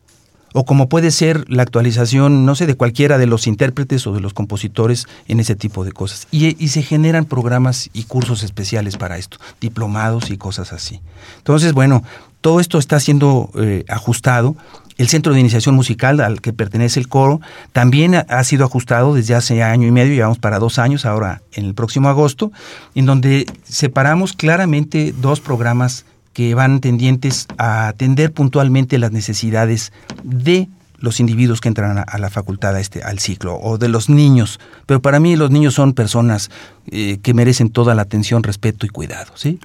[0.55, 4.20] o como puede ser la actualización, no sé, de cualquiera de los intérpretes o de
[4.20, 6.27] los compositores en ese tipo de cosas.
[6.31, 11.01] Y, se generan programas y cursos especiales para esto, diplomados y cosas así.
[11.37, 12.03] Entonces, bueno,
[12.40, 14.57] todo esto está siendo eh, ajustado.
[14.99, 17.41] El centro de iniciación musical al que pertenece el coro
[17.73, 21.67] también ha, sido ajustado desde hace año y medio, llevamos para dos años, ahora en
[21.67, 22.51] el próximo agosto,
[22.97, 29.93] en donde separamos claramente dos programas que van tendientes a atender puntualmente las necesidades
[30.25, 34.09] de los individuos que entran a, la facultad, a este, al ciclo, o de los
[34.09, 34.59] niños.
[34.87, 36.51] Pero para mí los niños son personas
[36.91, 39.33] eh, que merecen toda la atención, respeto y cuidado.
[39.37, 39.61] ¿sí?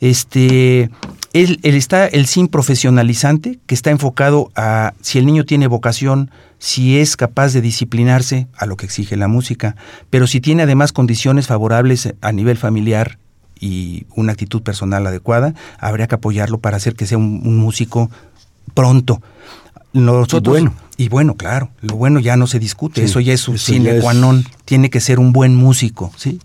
[0.00, 0.90] Este,
[1.32, 6.98] él, está el SIM profesionalizante, que está enfocado a si el niño tiene vocación, si
[6.98, 9.76] es capaz de disciplinarse a lo que exige la música,
[10.10, 13.18] pero si tiene además condiciones favorables a nivel familiar
[13.58, 18.10] y una actitud personal adecuada, habría que apoyarlo para hacer que sea un, músico
[18.74, 19.20] pronto.
[19.96, 20.74] Nosotros, y bueno.
[20.98, 24.14] Y bueno, claro, lo bueno ya no se discute, eso ya es un sine qua
[24.14, 26.40] non, tiene que ser un buen músico, ¿sí?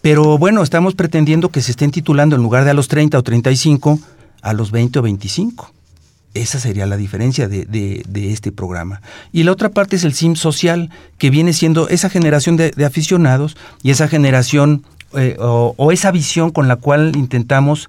[0.00, 3.22] Pero bueno, estamos pretendiendo que se estén titulando en lugar de a los 30 o
[3.22, 3.98] 35,
[4.42, 5.72] a los 20 o 25.
[6.34, 9.00] Esa sería la diferencia de, de, este programa.
[9.32, 13.56] Y la otra parte es el SIM social, que viene siendo esa generación de, aficionados
[13.82, 14.84] y esa generación
[15.14, 17.88] eh, o, esa visión con la cual intentamos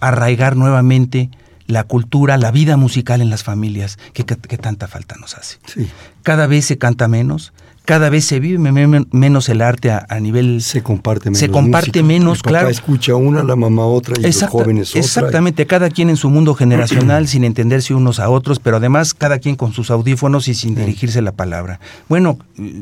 [0.00, 1.30] arraigar nuevamente
[1.68, 5.58] la cultura, la vida musical en las familias, que, tanta falta nos hace.
[6.24, 7.52] Cada vez se canta menos,
[7.88, 10.60] cada vez se vive menos el arte a, nivel...
[10.60, 11.38] Se comparte menos.
[11.38, 12.68] Se comparte menos, claro.
[12.68, 15.00] escucha una, la mamá otra y los jóvenes otra.
[15.00, 19.38] Exactamente, cada quien en su mundo generacional sin entenderse unos a otros, pero además cada
[19.38, 21.80] quien con sus audífonos y sin dirigirse la palabra.
[22.10, 22.38] Bueno,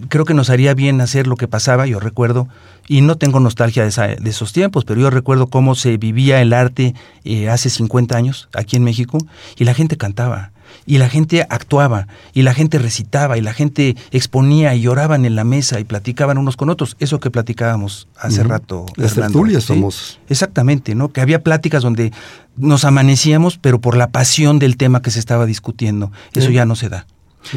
[0.08, 2.48] creo que nos haría bien hacer lo que pasaba, yo recuerdo,
[2.88, 6.96] y no tengo nostalgia de, esos tiempos, pero yo recuerdo cómo se vivía el arte
[7.22, 9.18] eh, hace 50 años aquí en México
[9.56, 10.50] y la gente cantaba
[10.84, 15.36] y la gente actuaba, y la gente recitaba, y la gente exponía y lloraban en
[15.36, 16.96] la mesa y platicaban unos con otros.
[16.98, 18.86] Eso que platicábamos hace rato.
[18.96, 20.18] Las tertulias somos.
[20.28, 21.12] Exactamente, ¿no?
[21.12, 22.12] Que había pláticas donde
[22.56, 26.12] nos amanecíamos, pero por la pasión del tema que se estaba discutiendo.
[26.34, 27.06] Eso ya no se da.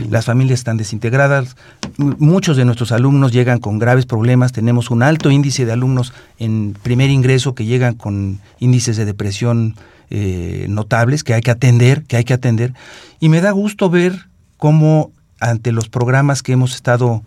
[0.09, 1.55] Las familias están desintegradas,
[1.97, 6.75] muchos de nuestros alumnos llegan con graves problemas, tenemos un alto índice de alumnos en
[6.81, 9.75] primer ingreso que llegan con índices de depresión
[10.09, 12.73] eh, notables que hay que atender, que hay que atender.
[13.19, 17.23] Y me da gusto ver cómo ante los programas que hemos estado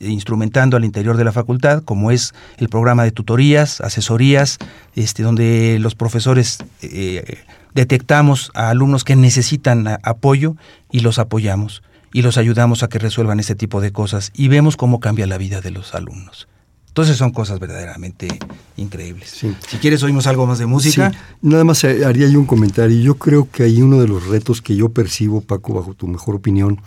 [0.00, 4.58] instrumentando al interior de la facultad, como es el programa de tutorías, asesorías,
[4.94, 10.56] este, donde los profesores eh, detectamos a alumnos que necesitan apoyo
[10.90, 11.82] y los apoyamos
[12.14, 15.36] y los ayudamos a que resuelvan este tipo de cosas y vemos cómo cambia la
[15.36, 16.46] vida de los alumnos.
[16.86, 18.28] Entonces son cosas verdaderamente
[18.76, 19.30] increíbles.
[19.30, 21.10] Si quieres oímos algo más de música.
[21.42, 22.96] Nada más eh, haría yo un comentario.
[23.00, 26.36] Yo creo que hay uno de los retos que yo percibo, Paco, bajo tu mejor
[26.36, 26.80] opinión,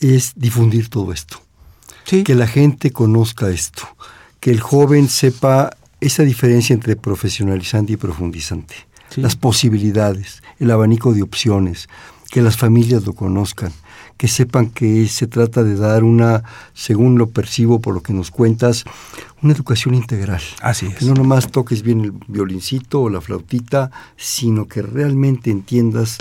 [0.00, 1.42] es difundir todo esto.
[2.06, 3.82] Que la gente conozca esto.
[4.40, 8.74] Que el joven sepa esa diferencia entre profesionalizante y profundizante.
[9.16, 11.88] Las posibilidades, el abanico de opciones,
[12.30, 13.70] que las familias lo conozcan
[14.22, 18.30] que sepan que se trata de dar una, según lo percibo por lo que nos
[18.30, 18.84] cuentas,
[19.42, 20.40] una educación integral.
[20.60, 20.94] Así es.
[20.94, 26.18] Que no nomás toques bien el violincito o la flautita, sino que realmente entiendas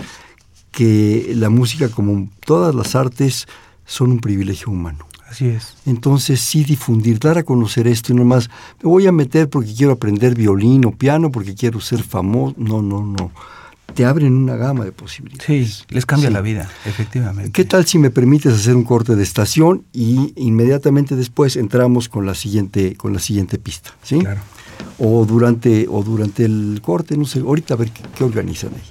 [0.72, 3.48] que la música, como todas las artes,
[3.86, 5.06] son un privilegio humano.
[5.30, 5.76] Así es.
[5.86, 8.50] Entonces, sí difundir, dar a conocer esto y no más,
[8.82, 12.56] me voy a meter porque quiero aprender violín o piano, porque quiero ser famoso.
[12.58, 13.32] No, no, no
[13.94, 15.46] te abren una gama de posibilidades.
[15.46, 17.52] Sí, les cambia la vida, efectivamente.
[17.52, 22.26] ¿Qué tal si me permites hacer un corte de estación y inmediatamente después entramos con
[22.26, 23.92] la siguiente, con la siguiente pista?
[24.04, 24.20] ¿sí?
[24.20, 24.42] Claro.
[24.98, 28.82] O durante, o durante el corte, no sé, ahorita a ver qué, organizan ahí.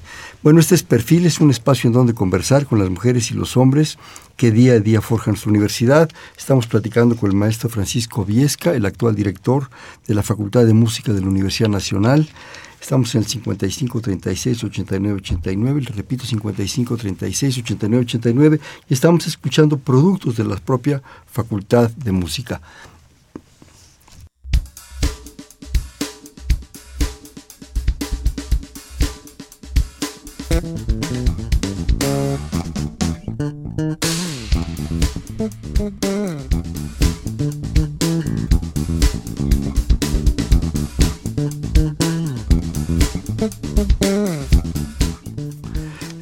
[0.43, 3.57] Bueno, este es Perfil, es un espacio en donde conversar con las mujeres y los
[3.59, 3.99] hombres
[4.37, 6.09] que día a día forjan su universidad.
[6.39, 9.69] Estamos platicando con el maestro Francisco Viesca, el actual director
[10.07, 12.27] de la Facultad de Música de la Universidad Nacional.
[12.81, 19.27] Estamos en el 55 36 89 89, le repito 55 36 89 89 y estamos
[19.27, 22.61] escuchando productos de la propia Facultad de Música.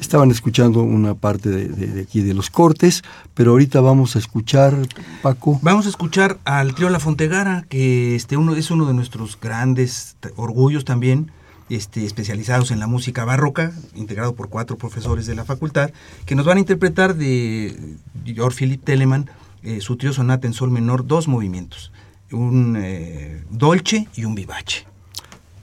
[0.09, 3.03] Estaban escuchando una parte de, aquí de los cortes,
[3.35, 4.75] pero ahorita vamos a escuchar,
[5.21, 5.59] Paco.
[5.61, 10.15] Vamos a escuchar al trío La Fontegara, que este uno, es uno de nuestros grandes
[10.35, 11.31] orgullos también,
[11.69, 15.91] este, especializados en la música barroca, integrado por cuatro profesores de la facultad,
[16.25, 19.29] que nos van a interpretar de George Philip Telemann
[19.61, 21.91] eh, su trío sonata en sol menor, dos movimientos,
[22.31, 24.87] un eh, dolce y un vivace.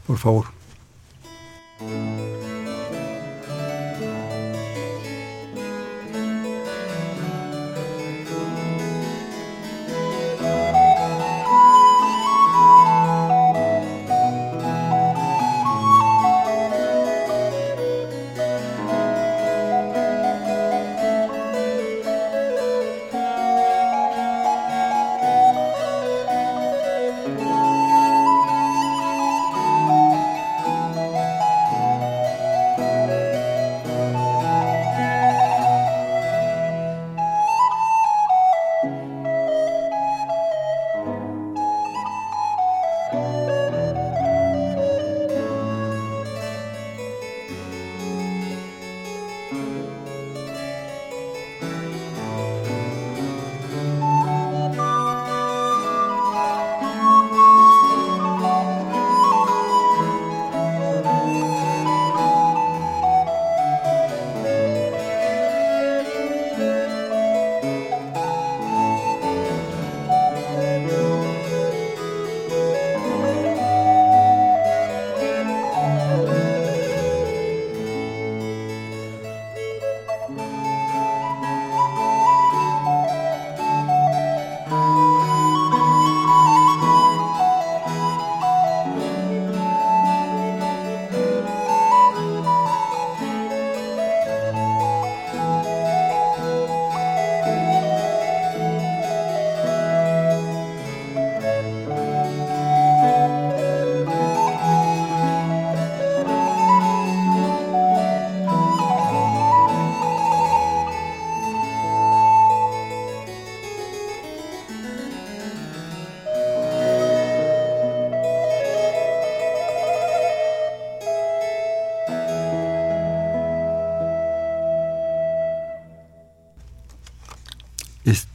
[0.07, 0.47] Por favor.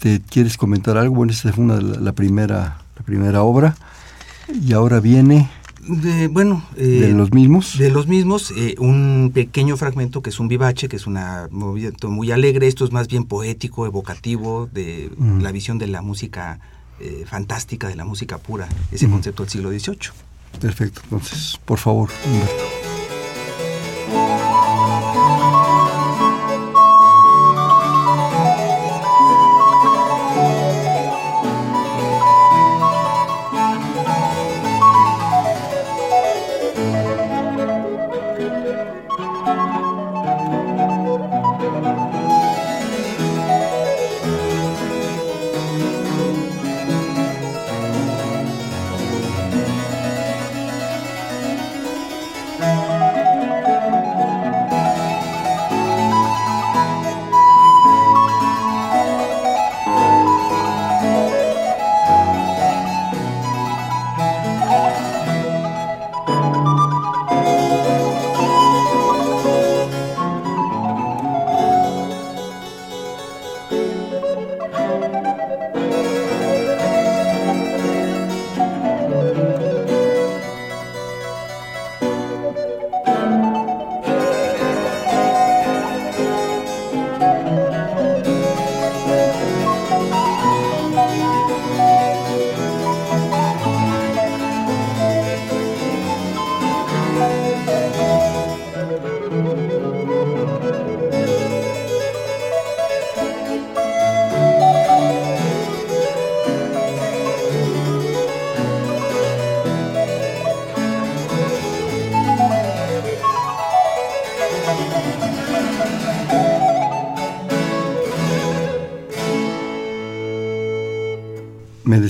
[0.04, 1.14] Este, ¿Quieres comentar algo?
[1.16, 3.76] Bueno, esta fue una, la, la primera, la primera obra.
[4.52, 5.48] Y ahora viene
[5.88, 7.78] De, bueno, eh, de los mismos.
[7.78, 11.20] De los mismos, eh, un pequeño fragmento que es un vivache, que es un
[11.52, 12.66] movimiento muy alegre.
[12.68, 15.42] Esto es más bien poético, evocativo, de Mm.
[15.42, 16.60] la visión de la música
[17.00, 19.14] eh, fantástica, de la música pura, ese Ujú.
[19.16, 20.12] concepto del siglo XVIII.
[20.60, 21.02] Perfecto.
[21.06, 22.81] Entonces, por favor, Humberto.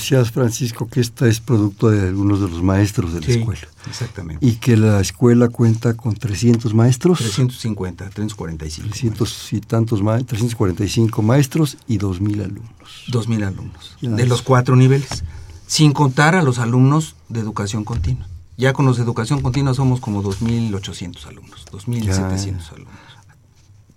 [0.01, 3.61] Decías, Francisco, que esta es producto de algunos de los maestros de la Sí, escuela.
[3.87, 4.45] Exactamente.
[4.45, 7.19] Y que la escuela cuenta con 300 maestros.
[7.19, 8.89] 350, 345.
[8.89, 13.05] 300 y tantos ma 345 maestros y 2.000 alumnos.
[13.09, 14.29] 2.000 alumnos, Ya de es.
[14.29, 15.23] los cuatro niveles,
[15.67, 18.27] sin contar a los alumnos de educación continua.
[18.57, 22.93] Ya con los de educación continua somos como 2.800 alumnos, 2.700 alumnos.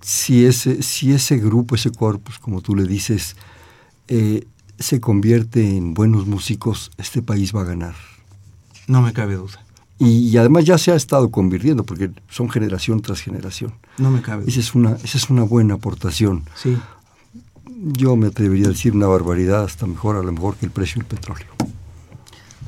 [0.01, 3.37] Si ese, si ese grupo, ese corpus, como tú le dices,
[4.09, 4.47] eh,
[4.85, 7.95] se convierte en buenos músicos, este país va a ganar.
[8.87, 9.64] No me cabe duda,
[9.99, 13.72] Y, y además ya se ha estado convirtiendo, porque son generación tras generación.
[13.99, 14.61] no me cabe Esa duda.
[14.61, 16.43] es una, esa es una buena aportación.
[16.55, 16.76] Sí,
[17.99, 20.97] Yo me atrevería a decir una barbaridad, hasta mejor, a lo mejor que el precio
[20.99, 21.47] del petróleo.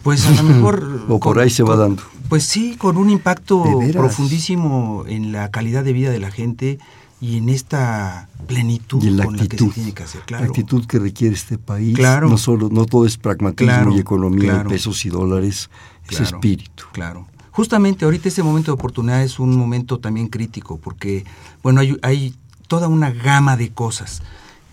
[0.02, 1.04] pues a lo mejor...
[1.08, 2.02] O por ahí se va dando.
[2.28, 3.62] Pues sí, con un impacto
[3.92, 6.78] profundísimo en la calidad de vida de la gente
[7.20, 10.20] y en esta plenitud Y en la con la que se actitud, tiene que hacer,
[10.20, 10.44] la claro.
[10.44, 11.96] actitud que requiere este país.
[11.96, 12.28] Claro.
[12.28, 14.70] No solo, no todo es pragmatismo Claro, y economía, claro.
[14.70, 15.70] pesos y dólares,
[16.10, 16.84] es espíritu.
[16.92, 17.26] Claro.
[17.50, 21.24] Justamente ahorita este momento de oportunidad es un momento también crítico porque,
[21.62, 22.34] bueno, hay, hay
[22.68, 24.22] toda una gama de cosas.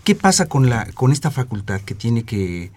[0.04, 2.72] ¿Qué pasa con, la, con esta facultad que tiene que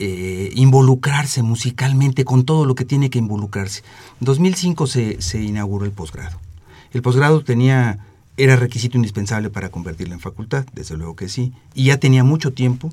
[0.00, 3.82] eh, involucrarse musicalmente con todo lo que tiene que involucrarse?
[4.20, 6.40] En 2005 se, se inauguró el posgrado.
[6.92, 8.00] El posgrado tenía,
[8.36, 12.52] era requisito indispensable para convertirla en facultad, desde luego que sí, y ya tenía mucho
[12.52, 12.92] tiempo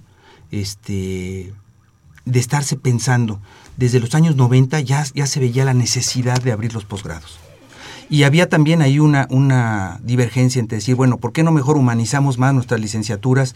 [0.52, 1.54] este,
[2.26, 3.40] de estarse pensando.
[3.78, 7.40] Desde los años 90 ya, ya se veía la necesidad de abrir los posgrados.
[8.10, 12.40] Y había también ahí una, una divergencia entre decir, bueno, ¿por qué no mejor humanizamos
[12.40, 13.56] más nuestras licenciaturas?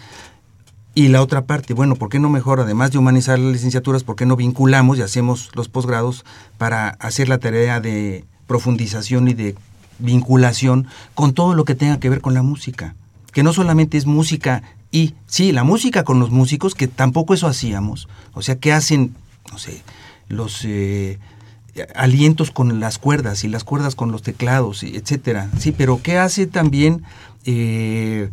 [0.95, 4.15] Y la otra parte, bueno, ¿por qué no mejor, además de humanizar las licenciaturas, por
[4.15, 6.23] qué no vinculamos y hacemos los posgrados
[6.59, 9.55] para hacer la tarea de profundización y de
[10.03, 12.95] vinculación con todo lo que tenga que ver con la música?
[13.31, 17.47] Que no solamente es música y, sí, la música con los músicos, que tampoco eso
[17.47, 18.07] hacíamos.
[18.33, 19.15] O sea, ¿qué hacen,
[19.51, 19.81] no sé,
[20.27, 21.17] los eh,
[21.95, 25.49] alientos con las cuerdas y las cuerdas con los teclados, etcétera?
[25.57, 27.01] Sí, pero ¿qué hace también
[27.45, 28.29] eh,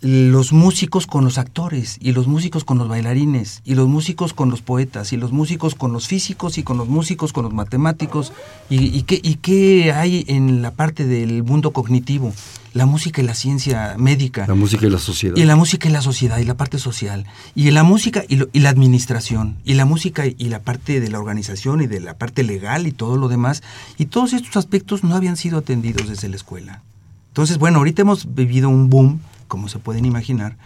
[0.00, 4.50] los músicos con los actores y los músicos con los bailarines y los músicos con
[4.50, 8.32] los poetas y los músicos con los físicos y con los músicos con los matemáticos
[8.68, 12.32] y, y qué, y qué hay en la parte del mundo cognitivo
[12.74, 15.34] la música y la ciencia médica La música y la sociedad.
[15.36, 17.24] y la música y la sociedad y la parte social
[17.54, 21.08] y la música y, lo- y la administración y la música y la parte de
[21.08, 23.62] la organización y de la parte legal y todo lo demás
[23.96, 26.82] y todos estos aspectos no habían sido atendidos desde la escuela
[27.28, 30.56] entonces bueno ahorita hemos vivido un boom como se pueden imaginar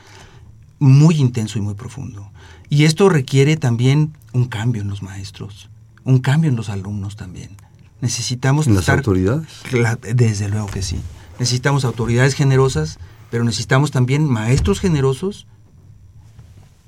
[0.78, 2.31] muy intenso y muy profundo
[2.68, 5.70] y esto requiere también un cambio en los maestros
[6.05, 7.51] un cambio en los alumnos también
[8.01, 9.47] necesitamos en las autoridades.
[10.14, 10.99] Desde luego que sí.
[11.39, 12.99] Necesitamos autoridades generosas,
[13.31, 15.47] pero necesitamos también maestros generosos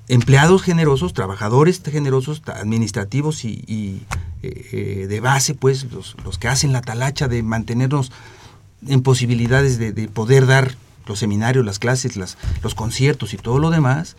[0.09, 4.03] empleados generosos, trabajadores generosos, administrativos y,
[4.41, 8.11] eh, eh, de base, pues los, los, que hacen la talacha de mantenernos
[8.85, 10.75] en posibilidades de, poder dar
[11.05, 14.15] los seminarios, las clases, las, los conciertos y todo lo demás,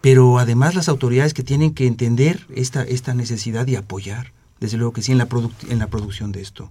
[0.00, 4.92] pero además las autoridades que tienen que entender esta, esta necesidad y apoyar, desde luego
[4.92, 5.28] que sí, en la,
[5.68, 6.70] en la producción de esto.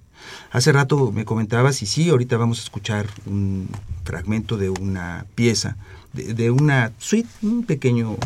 [0.52, 3.70] Hace rato me comentabas, y sí, ahorita vamos a escuchar un
[4.04, 5.78] fragmento de una pieza,
[6.14, 8.18] de, de una suite, un pequeño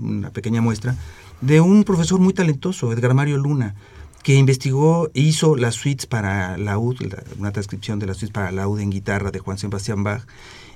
[0.00, 0.96] una pequeña muestra,
[1.40, 3.74] de un profesor muy talentoso, Edgar Mario Luna,
[4.22, 6.96] que investigó e hizo las suites para laúd,
[7.38, 10.26] una transcripción de las suites para laúd en guitarra de Juan Sebastián Bach.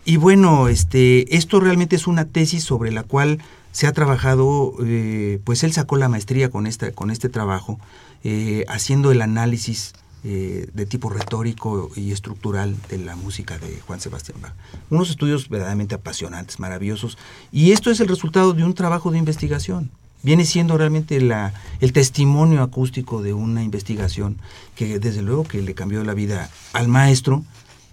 [0.04, 3.38] Y bueno, este, esto realmente es una tesis sobre la cual
[3.72, 7.78] se ha trabajado, eh, pues él sacó la maestría con, esta, con este trabajo,
[8.24, 9.92] eh, haciendo el análisis
[10.24, 14.52] eh, de tipo retórico y estructural de la música de Juan Sebastián Bach.
[14.90, 17.18] Unos estudios verdaderamente apasionantes, maravillosos,
[17.52, 19.92] y esto es el resultado de un trabajo de investigación.
[20.24, 24.38] Viene siendo realmente la, el testimonio acústico de una investigación
[24.74, 27.44] que desde luego que le cambió la vida al maestro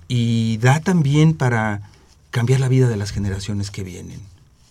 [0.07, 1.83] y da también para
[2.35, 4.19] cambiar la vida de las generaciones que vienen,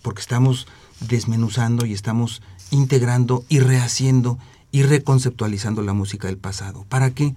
[0.03, 0.67] porque estamos
[0.99, 4.37] desmenuzando y estamos integrando y rehaciendo
[4.71, 6.85] y reconceptualizando la música del pasado.
[6.89, 7.33] ¿Para qué?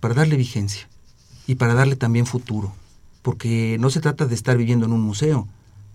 [0.00, 0.88] Para darle vigencia
[1.46, 2.72] y para darle también futuro.
[3.22, 5.46] Porque no se trata de estar viviendo en un museo,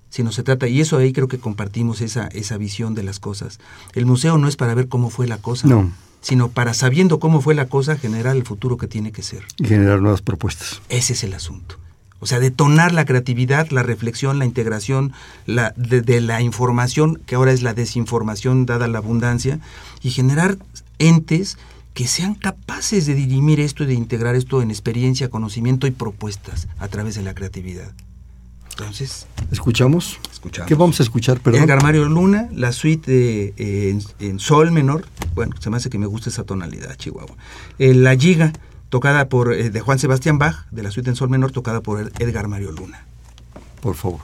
[0.10, 3.60] sino se trata, y eso ahí creo que compartimos esa, esa visión de las cosas.
[3.96, 5.92] El museo no es para ver cómo fue la cosa, no.
[6.22, 9.44] sino para sabiendo cómo fue la cosa, generar el futuro que tiene que ser.
[9.58, 10.82] Y generar nuevas propuestas.
[10.88, 11.76] Ese es el asunto.
[12.24, 15.12] O sea, detonar la creatividad, la reflexión, la integración
[15.46, 19.60] la, de, la información, que ahora es la desinformación dada la abundancia,
[20.02, 20.58] y generar
[21.00, 21.58] entes
[21.94, 26.70] que sean capaces de dirimir esto y de integrar esto en experiencia, conocimiento y propuestas
[26.80, 27.92] a través de la creatividad.
[28.70, 30.18] Entonces, ¿escuchamos?
[30.32, 30.70] Escuchamos.
[30.70, 31.64] ¿Qué vamos a escuchar, perdón?
[31.64, 35.06] Edgar Mario Luna, la suite en, sol menor.
[35.36, 37.36] Bueno, se me hace que me gusta esa tonalidad, Chihuahua.
[37.80, 38.54] Eh, la giga,
[38.94, 42.12] tocada por eh, de Juan Sebastián Bach, de la suite en sol menor, tocada por
[42.20, 43.08] Edgar Mario Luna.
[43.82, 44.20] Por favor.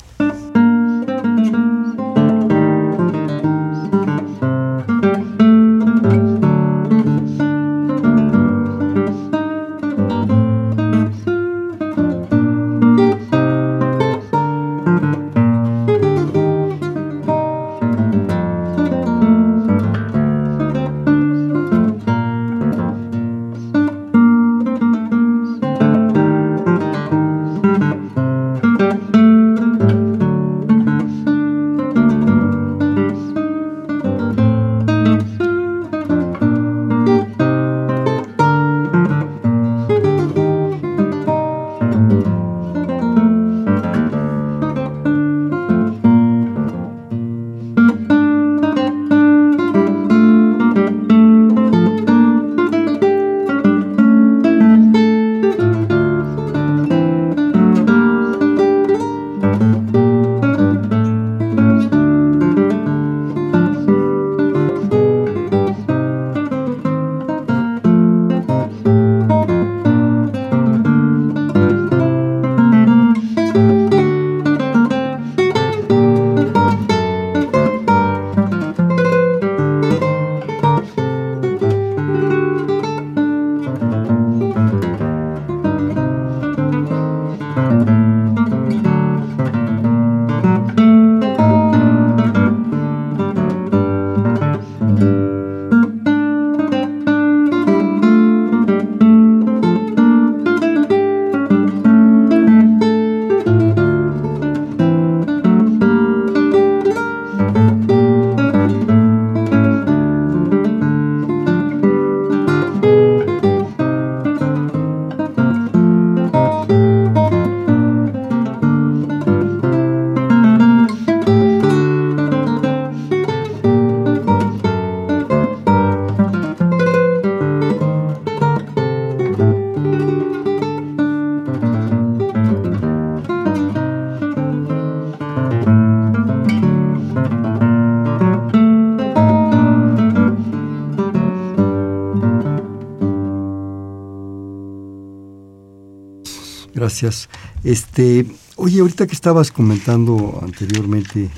[146.90, 147.30] Gracias.
[147.64, 148.26] Este,
[148.56, 151.30] oye, ahorita que estabas comentando anteriormente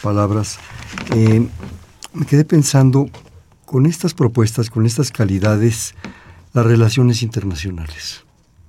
[0.00, 0.60] palabras,
[1.12, 1.44] eh,
[2.12, 3.10] me quedé pensando
[3.64, 5.96] con estas propuestas, con estas calidades,
[6.52, 8.22] las relaciones internacionales.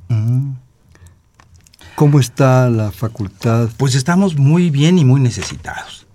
[0.09, 0.53] Mm.
[1.93, 3.69] ¿Cómo está la facultad?
[3.77, 6.07] Pues estamos muy bien y muy necesitados.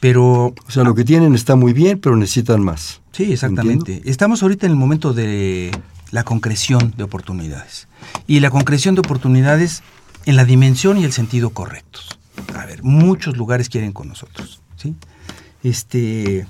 [0.00, 0.46] Pero...
[0.66, 3.02] O sea, lo que tienen está muy bien, pero necesitan más.
[3.12, 4.02] Sí, exactamente.
[4.04, 5.70] Estamos ahorita en el momento de
[6.10, 7.88] la concreción de oportunidades.
[8.26, 9.82] Y la concreción de oportunidades
[10.26, 12.18] en la dimensión y el sentido correctos.
[12.54, 14.60] A ver, muchos lugares quieren con nosotros.
[14.76, 14.94] ¿sí?
[15.62, 16.46] Este,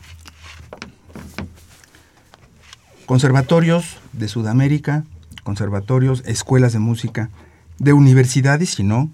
[3.06, 5.04] conservatorios de Sudamérica,
[5.42, 7.30] conservatorios, escuelas de música,
[7.78, 9.10] de universidades, si no,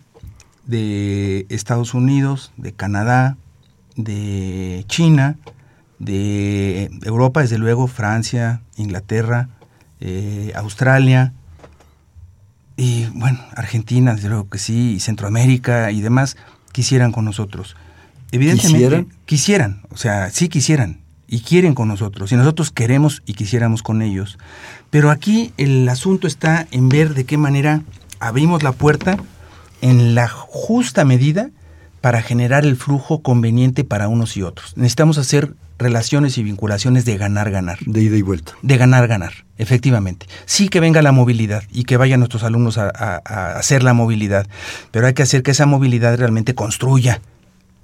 [0.67, 3.37] de Estados Unidos, de Canadá,
[3.97, 5.37] de China,
[5.99, 9.49] de Europa, desde luego, Francia, Inglaterra,
[10.01, 11.33] eh, Australia,
[12.77, 16.37] y bueno, Argentina, desde luego que sí, y Centroamérica y demás,
[16.73, 17.77] quisieran con nosotros.
[18.33, 19.07] Evidentemente, ¿Quisieran?
[19.27, 24.03] quisieran, o sea, sí quisieran, y quieren con nosotros, y nosotros queremos y quisiéramos con
[24.03, 24.39] ellos.
[24.91, 27.83] Pero aquí el asunto está en ver de qué manera
[28.19, 29.19] abrimos la puerta
[29.81, 31.51] en la justa medida
[32.01, 34.77] para generar el flujo conveniente para unos y otros.
[34.77, 37.79] Necesitamos hacer relaciones y vinculaciones de ganar-ganar.
[37.87, 38.53] De ida y vuelta.
[38.63, 40.27] De ganar-ganar, efectivamente.
[40.47, 43.93] Sí que venga la movilidad y que vayan nuestros alumnos a, a- a hacer la
[43.95, 44.47] movilidad,
[44.91, 47.21] pero hay que hacer que esa movilidad realmente construya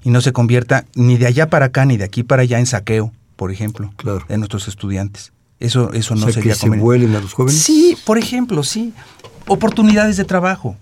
[0.02, 2.66] y no se convierta ni de allá para acá ni de aquí para allá en
[2.66, 4.24] saqueo, por ejemplo, Claro.
[4.28, 5.32] de nuestros estudiantes.
[5.58, 6.84] Eso, eso no o sea, sería que se conveniente.
[6.84, 7.60] vuelen a los jóvenes.
[7.60, 8.94] Sí, por ejemplo, sí.
[9.46, 10.76] Oportunidades de trabajo,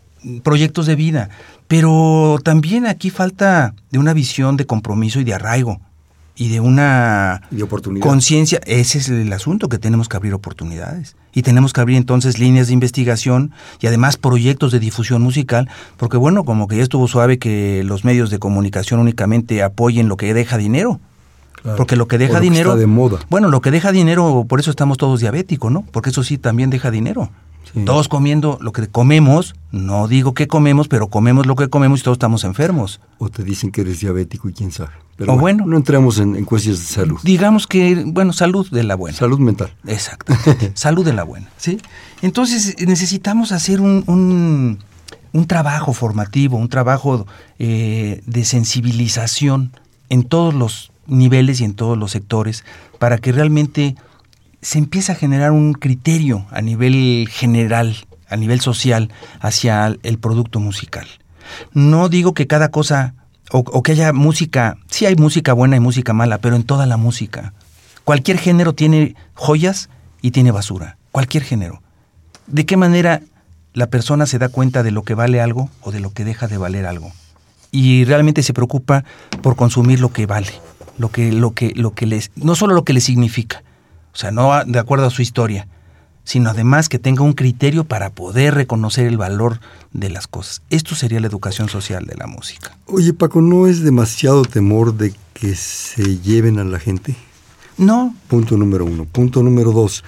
[0.45, 1.31] proyectos de vida.
[1.67, 5.81] Pero también aquí falta de una visión de compromiso y de arraigo.
[6.41, 7.43] Y de una
[8.01, 8.61] conciencia.
[8.65, 11.17] Ese es el asunto, que tenemos que abrir oportunidades.
[11.35, 15.69] Y tenemos que abrir entonces líneas de investigación y además proyectos de difusión musical.
[15.97, 20.17] Porque bueno, como que ya estuvo suave que los medios de comunicación únicamente apoyen lo
[20.17, 21.01] que deja dinero.
[21.61, 21.77] Claro.
[21.77, 22.71] Porque lo que deja lo que dinero.
[22.71, 23.19] está de moda.
[23.29, 25.85] Bueno, lo que deja dinero, por eso estamos todos diabéticos, ¿no?
[25.91, 27.31] Porque eso sí también deja dinero.
[27.75, 27.85] Sí.
[27.85, 32.03] Todos comiendo lo que comemos, no digo que comemos, pero comemos lo que comemos y
[32.03, 33.01] todos estamos enfermos.
[33.19, 34.91] O te dicen que eres diabético y quién sabe.
[35.17, 35.67] Pero O bueno.
[35.67, 37.19] no entremos en, en cuestiones de salud.
[37.25, 39.17] Digamos que, bueno, salud de la buena.
[39.19, 39.75] Salud mental.
[39.87, 40.33] Exacto.
[40.75, 41.79] Salud de la buena, ¿sí?
[42.23, 44.79] Entonces necesitamos hacer un, un-
[45.33, 47.27] un trabajo formativo, un trabajo
[47.59, 48.45] eh, de
[48.93, 49.73] sensibilización
[50.09, 52.65] en todos los niveles y en todos los sectores
[52.99, 53.95] para que realmente
[54.61, 57.97] se empiece a generar un criterio a nivel general,
[58.29, 61.07] a nivel social, hacia el producto musical.
[61.73, 63.15] No digo que cada cosa,
[63.51, 66.87] o, o que haya música, sí hay música buena y música mala, pero en toda
[66.87, 67.53] la música.
[68.05, 69.89] Cualquier género tiene joyas
[70.23, 71.83] y tiene basura, cualquier género.
[72.47, 73.21] ¿De qué manera
[73.75, 76.49] la persona se da cuenta de lo que vale algo o de lo que deja
[76.49, 77.13] de valer algo?
[77.71, 79.05] Y realmente se preocupa
[79.43, 80.53] por consumir lo que vale,
[80.97, 83.63] lo que, lo que, lo que les, no solo lo que le significa,
[84.13, 85.69] o sea, no de acuerdo a su historia,
[86.25, 89.61] sino además que tenga un criterio para poder reconocer el valor
[89.93, 90.61] de las cosas.
[90.69, 92.77] Esto sería la educación social de la música.
[92.87, 97.17] Oye, Paco, ¿no es demasiado temor de que se lleven a la gente?
[97.79, 99.07] No, Punto número uno.
[99.07, 100.05] Punto número dos.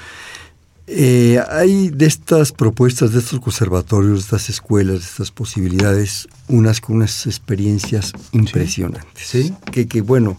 [0.87, 6.81] Eh, hay de estas propuestas, de estos conservatorios, de estas escuelas, de estas posibilidades, unas
[6.81, 9.25] con unas experiencias impresionantes.
[9.25, 9.55] Sí.
[9.71, 10.37] Que, que, bueno,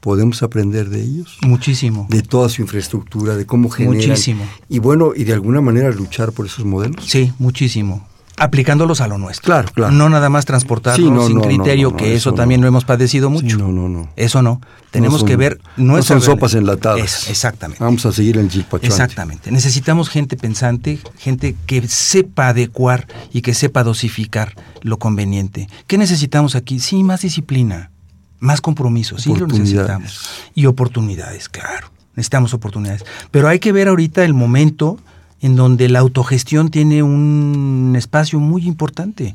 [0.00, 2.06] podemos aprender de ellos, muchísimo.
[2.10, 3.96] de toda su infraestructura, de cómo generan.
[4.08, 4.44] Muchísimo.
[4.68, 7.04] Y bueno, y de alguna manera luchar por esos modelos.
[7.06, 8.06] Sí, muchísimo.
[8.38, 9.46] Aplicándolos a lo nuestro.
[9.46, 9.94] Claro, claro.
[9.94, 12.30] No nada más transportarlos Sí, no, sin no, no, criterio, no, no, que eso, eso
[12.32, 12.36] no.
[12.36, 13.56] también lo hemos padecido mucho.
[13.56, 14.10] Sí, no, no, no.
[14.14, 14.60] Eso no.
[14.90, 17.00] Tenemos son- que ver no nuestra son sopas enlatadas.
[17.22, 17.82] Es- exactamente.
[17.82, 18.88] Vamos a seguir en Chilpachuante.
[18.88, 19.50] Exactamente.
[19.50, 25.66] Necesitamos gente pensante, gente que sepa adecuar y que sepa dosificar lo conveniente.
[25.86, 26.78] ¿Qué necesitamos aquí?
[26.78, 27.90] Sí, más disciplina,
[28.38, 30.20] más compromiso, sí lo necesitamos.
[30.54, 31.88] Y oportunidades, claro.
[32.14, 33.04] Necesitamos oportunidades.
[33.30, 34.98] Pero hay que ver ahorita el momento
[35.40, 39.34] en donde la autogestión tiene un espacio muy importante.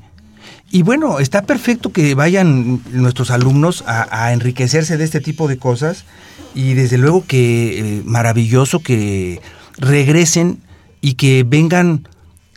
[0.72, 5.58] Y bueno, está perfecto que vayan nuestros alumnos a, a enriquecerse de este tipo de
[5.58, 6.06] cosas
[6.56, 9.42] y desde luego que eh, maravilloso que
[9.78, 10.60] regresen
[11.02, 12.08] y que vengan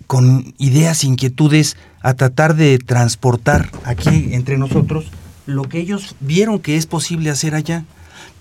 [0.07, 5.07] con ideas, inquietudes a tratar de transportar aquí entre nosotros
[5.47, 7.85] lo que ellos vieron que es posible hacer allá.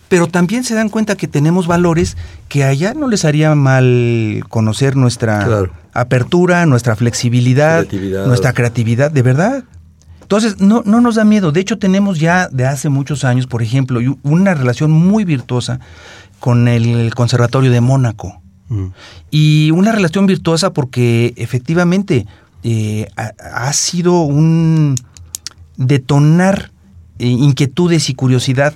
[0.10, 4.96] Pero también se dan cuenta que tenemos valores que allá no les haría mal conocer
[4.96, 5.72] nuestra Claro.
[5.94, 8.28] apertura, nuestra flexibilidad, Creatividad.
[8.28, 9.64] nuestra creatividad, de verdad.
[10.22, 11.52] Entonces, no, no nos da miedo.
[11.52, 15.80] De hecho, tenemos ya de hace muchos años, por ejemplo, una relación muy virtuosa
[16.40, 18.40] con el Conservatorio de Mónaco.
[18.70, 18.88] Mm.
[19.32, 22.26] Y una relación virtuosa porque efectivamente
[22.64, 23.32] eh, ha,
[23.68, 24.96] ha sido un
[25.78, 26.72] detonar
[27.20, 28.74] inquietudes y curiosidad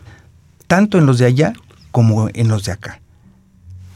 [0.67, 1.53] tanto en los de allá
[1.91, 3.01] como en los de acá.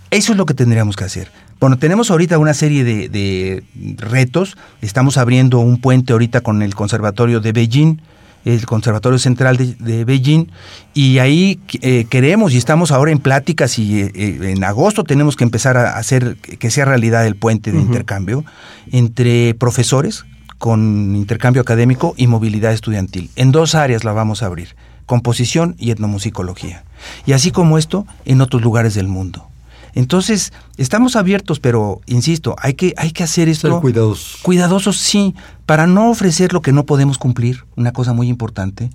[0.10, 1.32] Eso es lo que tendríamos que hacer.
[1.60, 3.64] Bueno, tenemos ahorita una serie de, de
[3.98, 4.58] retos.
[4.82, 7.98] Estamos abriendo un puente ahorita con el Conservatorio de Beijing,
[8.46, 10.48] el Conservatorio Central de, Beijing,
[10.94, 15.36] y ahí eh, queremos y estamos ahora en pláticas y eh, eh, en agosto tenemos
[15.36, 18.44] que empezar a hacer que sea realidad el puente de intercambio
[18.92, 20.26] entre profesores
[20.62, 23.32] con intercambio académico y movilidad estudiantil.
[23.36, 24.76] En dos áreas la vamos a abrir,
[25.08, 26.84] composición y etnomusicología.
[27.26, 29.48] Y así como esto, en otros lugares del mundo.
[29.96, 33.72] Entonces, estamos abiertos, pero insisto, hay que, hay que hacer esto.
[33.72, 34.40] Ser cuidadosos.
[34.44, 35.34] Cuidadosos, sí,
[35.66, 38.92] para no ofrecer lo que no podemos cumplir, una cosa muy importante,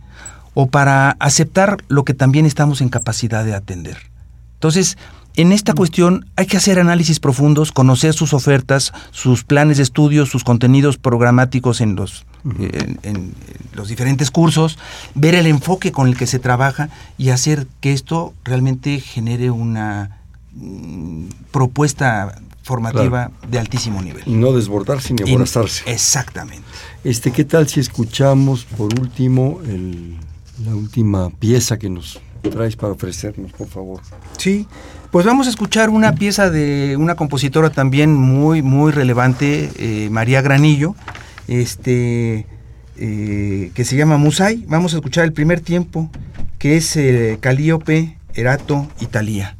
[0.54, 3.98] o para aceptar lo que también estamos en capacidad de atender.
[4.54, 4.98] Entonces,
[5.36, 10.26] en esta cuestión hay que hacer análisis profundos, conocer sus ofertas, sus planes de estudio,
[10.26, 12.24] sus contenidos programáticos en los,
[13.02, 13.34] en,
[13.74, 14.78] los diferentes cursos,
[15.14, 20.16] ver el enfoque con el que se trabaja y hacer que esto realmente genere una
[20.58, 24.22] Mm, propuesta formativa de altísimo nivel.
[24.24, 25.82] Y no desbordarse ni aborazarse.
[25.86, 26.64] Exactamente.
[27.04, 29.60] Este, ¿Qué tal si escuchamos por último
[30.64, 34.00] la última pieza que nos traes para ofrecernos, por favor?
[34.38, 34.66] Sí,
[35.16, 40.42] pues vamos a escuchar una pieza de una compositora también muy, muy relevante, eh, María
[40.42, 40.94] Granillo,
[41.48, 42.44] este,
[42.98, 44.62] eh, que se llama Musay.
[44.68, 46.10] Vamos a escuchar el primer tiempo,
[46.58, 49.55] que es eh, Calíope, Erato, Italia.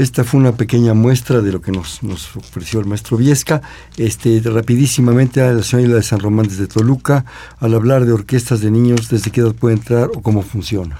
[0.00, 2.00] Esta fue una pequeña muestra de lo que nos,
[2.34, 3.60] ofreció el maestro Viesca.
[3.98, 7.26] Este, rapidísimamente a la señora de San Román desde Toluca,
[7.58, 10.96] al hablar de orquestas de niños, ¿desde qué edad puede entrar o cómo funciona?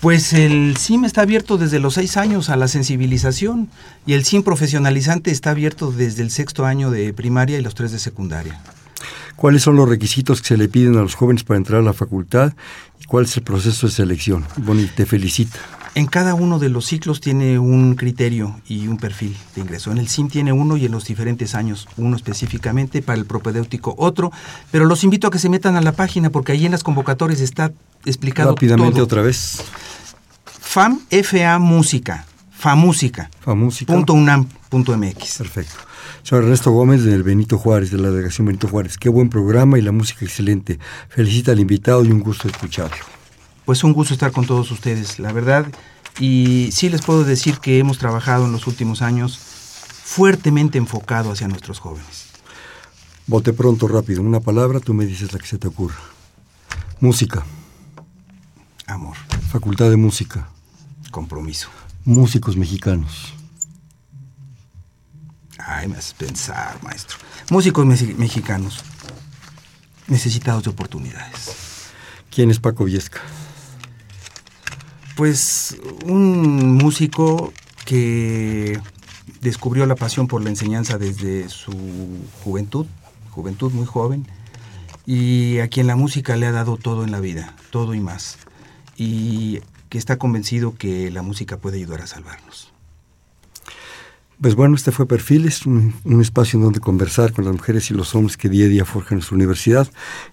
[0.00, 3.68] Pues el CIM está abierto desde los seis años a la sensibilización
[4.06, 7.92] y el CIM profesionalizante está abierto desde el sexto año de primaria y los tres
[7.92, 8.58] de secundaria.
[9.36, 11.92] ¿Cuáles son los requisitos que se le piden a los jóvenes para entrar a la
[11.92, 12.54] facultad
[13.02, 14.46] y cuál es el proceso de selección?
[14.56, 15.58] Bonnie, te felicita.
[15.94, 19.90] En cada uno de los ciclos tiene un criterio y un perfil de ingreso.
[19.90, 23.94] En el CIM tiene uno y en los diferentes años uno específicamente, para el propedéutico
[23.98, 24.30] otro.
[24.70, 27.40] Pero los invito a que se metan a la página porque ahí en las convocatorias
[27.40, 27.72] está
[28.04, 29.62] explicado Rápidamente otra vez.
[30.44, 33.30] FAM, FA Música, FAMúsica.
[33.46, 35.38] .unam.mx.
[35.38, 35.74] Perfecto.
[36.22, 38.98] Soy Ernesto Gómez del Benito Juárez, de la delegación Benito Juárez.
[38.98, 40.78] Qué buen programa y la música excelente.
[41.08, 43.17] Felicita al invitado y un gusto escucharlo
[43.68, 45.66] pues un gusto estar con todos ustedes, la verdad.
[46.18, 51.48] Y sí les puedo decir que hemos trabajado en los últimos años fuertemente enfocado hacia
[51.48, 52.28] nuestros jóvenes.
[53.26, 54.22] Vote pronto, rápido.
[54.22, 55.98] Una palabra, tú me dices la que se te ocurra.
[57.00, 57.44] Música.
[58.86, 59.18] Amor.
[59.50, 60.48] Facultad de Música.
[61.10, 61.68] Compromiso.
[62.06, 63.34] Músicos mexicanos.
[65.58, 67.18] Ay, me haces pensar, maestro.
[67.50, 68.82] Músicos mexicanos.
[70.06, 71.90] Necesitados de oportunidades.
[72.30, 73.20] ¿Quién es Paco Viesca?
[75.18, 77.52] Pues un músico
[77.84, 78.78] que
[79.40, 81.72] descubrió la pasión por la enseñanza desde su
[82.44, 82.86] juventud,
[83.32, 84.28] juventud muy joven,
[85.06, 88.38] y a quien la música le ha dado todo en la vida, todo y más,
[88.96, 89.58] y
[89.88, 92.72] que está convencido que la música puede ayudar a salvarnos.
[94.40, 97.94] Pues bueno, este fue Perfiles, un, un, espacio en donde conversar con las mujeres y
[97.94, 99.88] los hombres que día a día forjan nuestra universidad.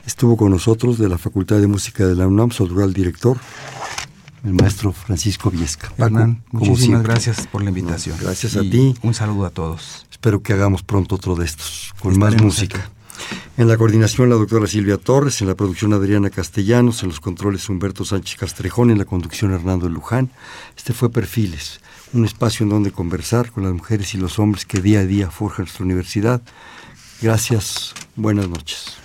[0.05, 3.39] Estuvo con nosotros de la Facultad de Música de la UNAM, su actual director,
[4.45, 5.91] el maestro Francisco Viesca.
[5.97, 8.17] Hernán, muchísimas gracias por la invitación.
[8.21, 8.95] gracias a ti.
[9.01, 10.05] Un saludo a todos.
[10.11, 12.89] Espero que hagamos pronto otro de estos, con más música.
[13.57, 17.69] En la coordinación la doctora Silvia Torres, en la producción Adriana Castellanos, en los controles
[17.69, 20.29] Humberto Sánchez Castrejón, en la conducción Hernando Luján.
[20.77, 21.79] Este fue Perfiles,
[22.13, 25.31] un espacio en donde conversar con las mujeres y los hombres que día a día
[25.31, 26.41] forjan nuestra universidad.
[27.21, 29.04] Gracias, buenas noches.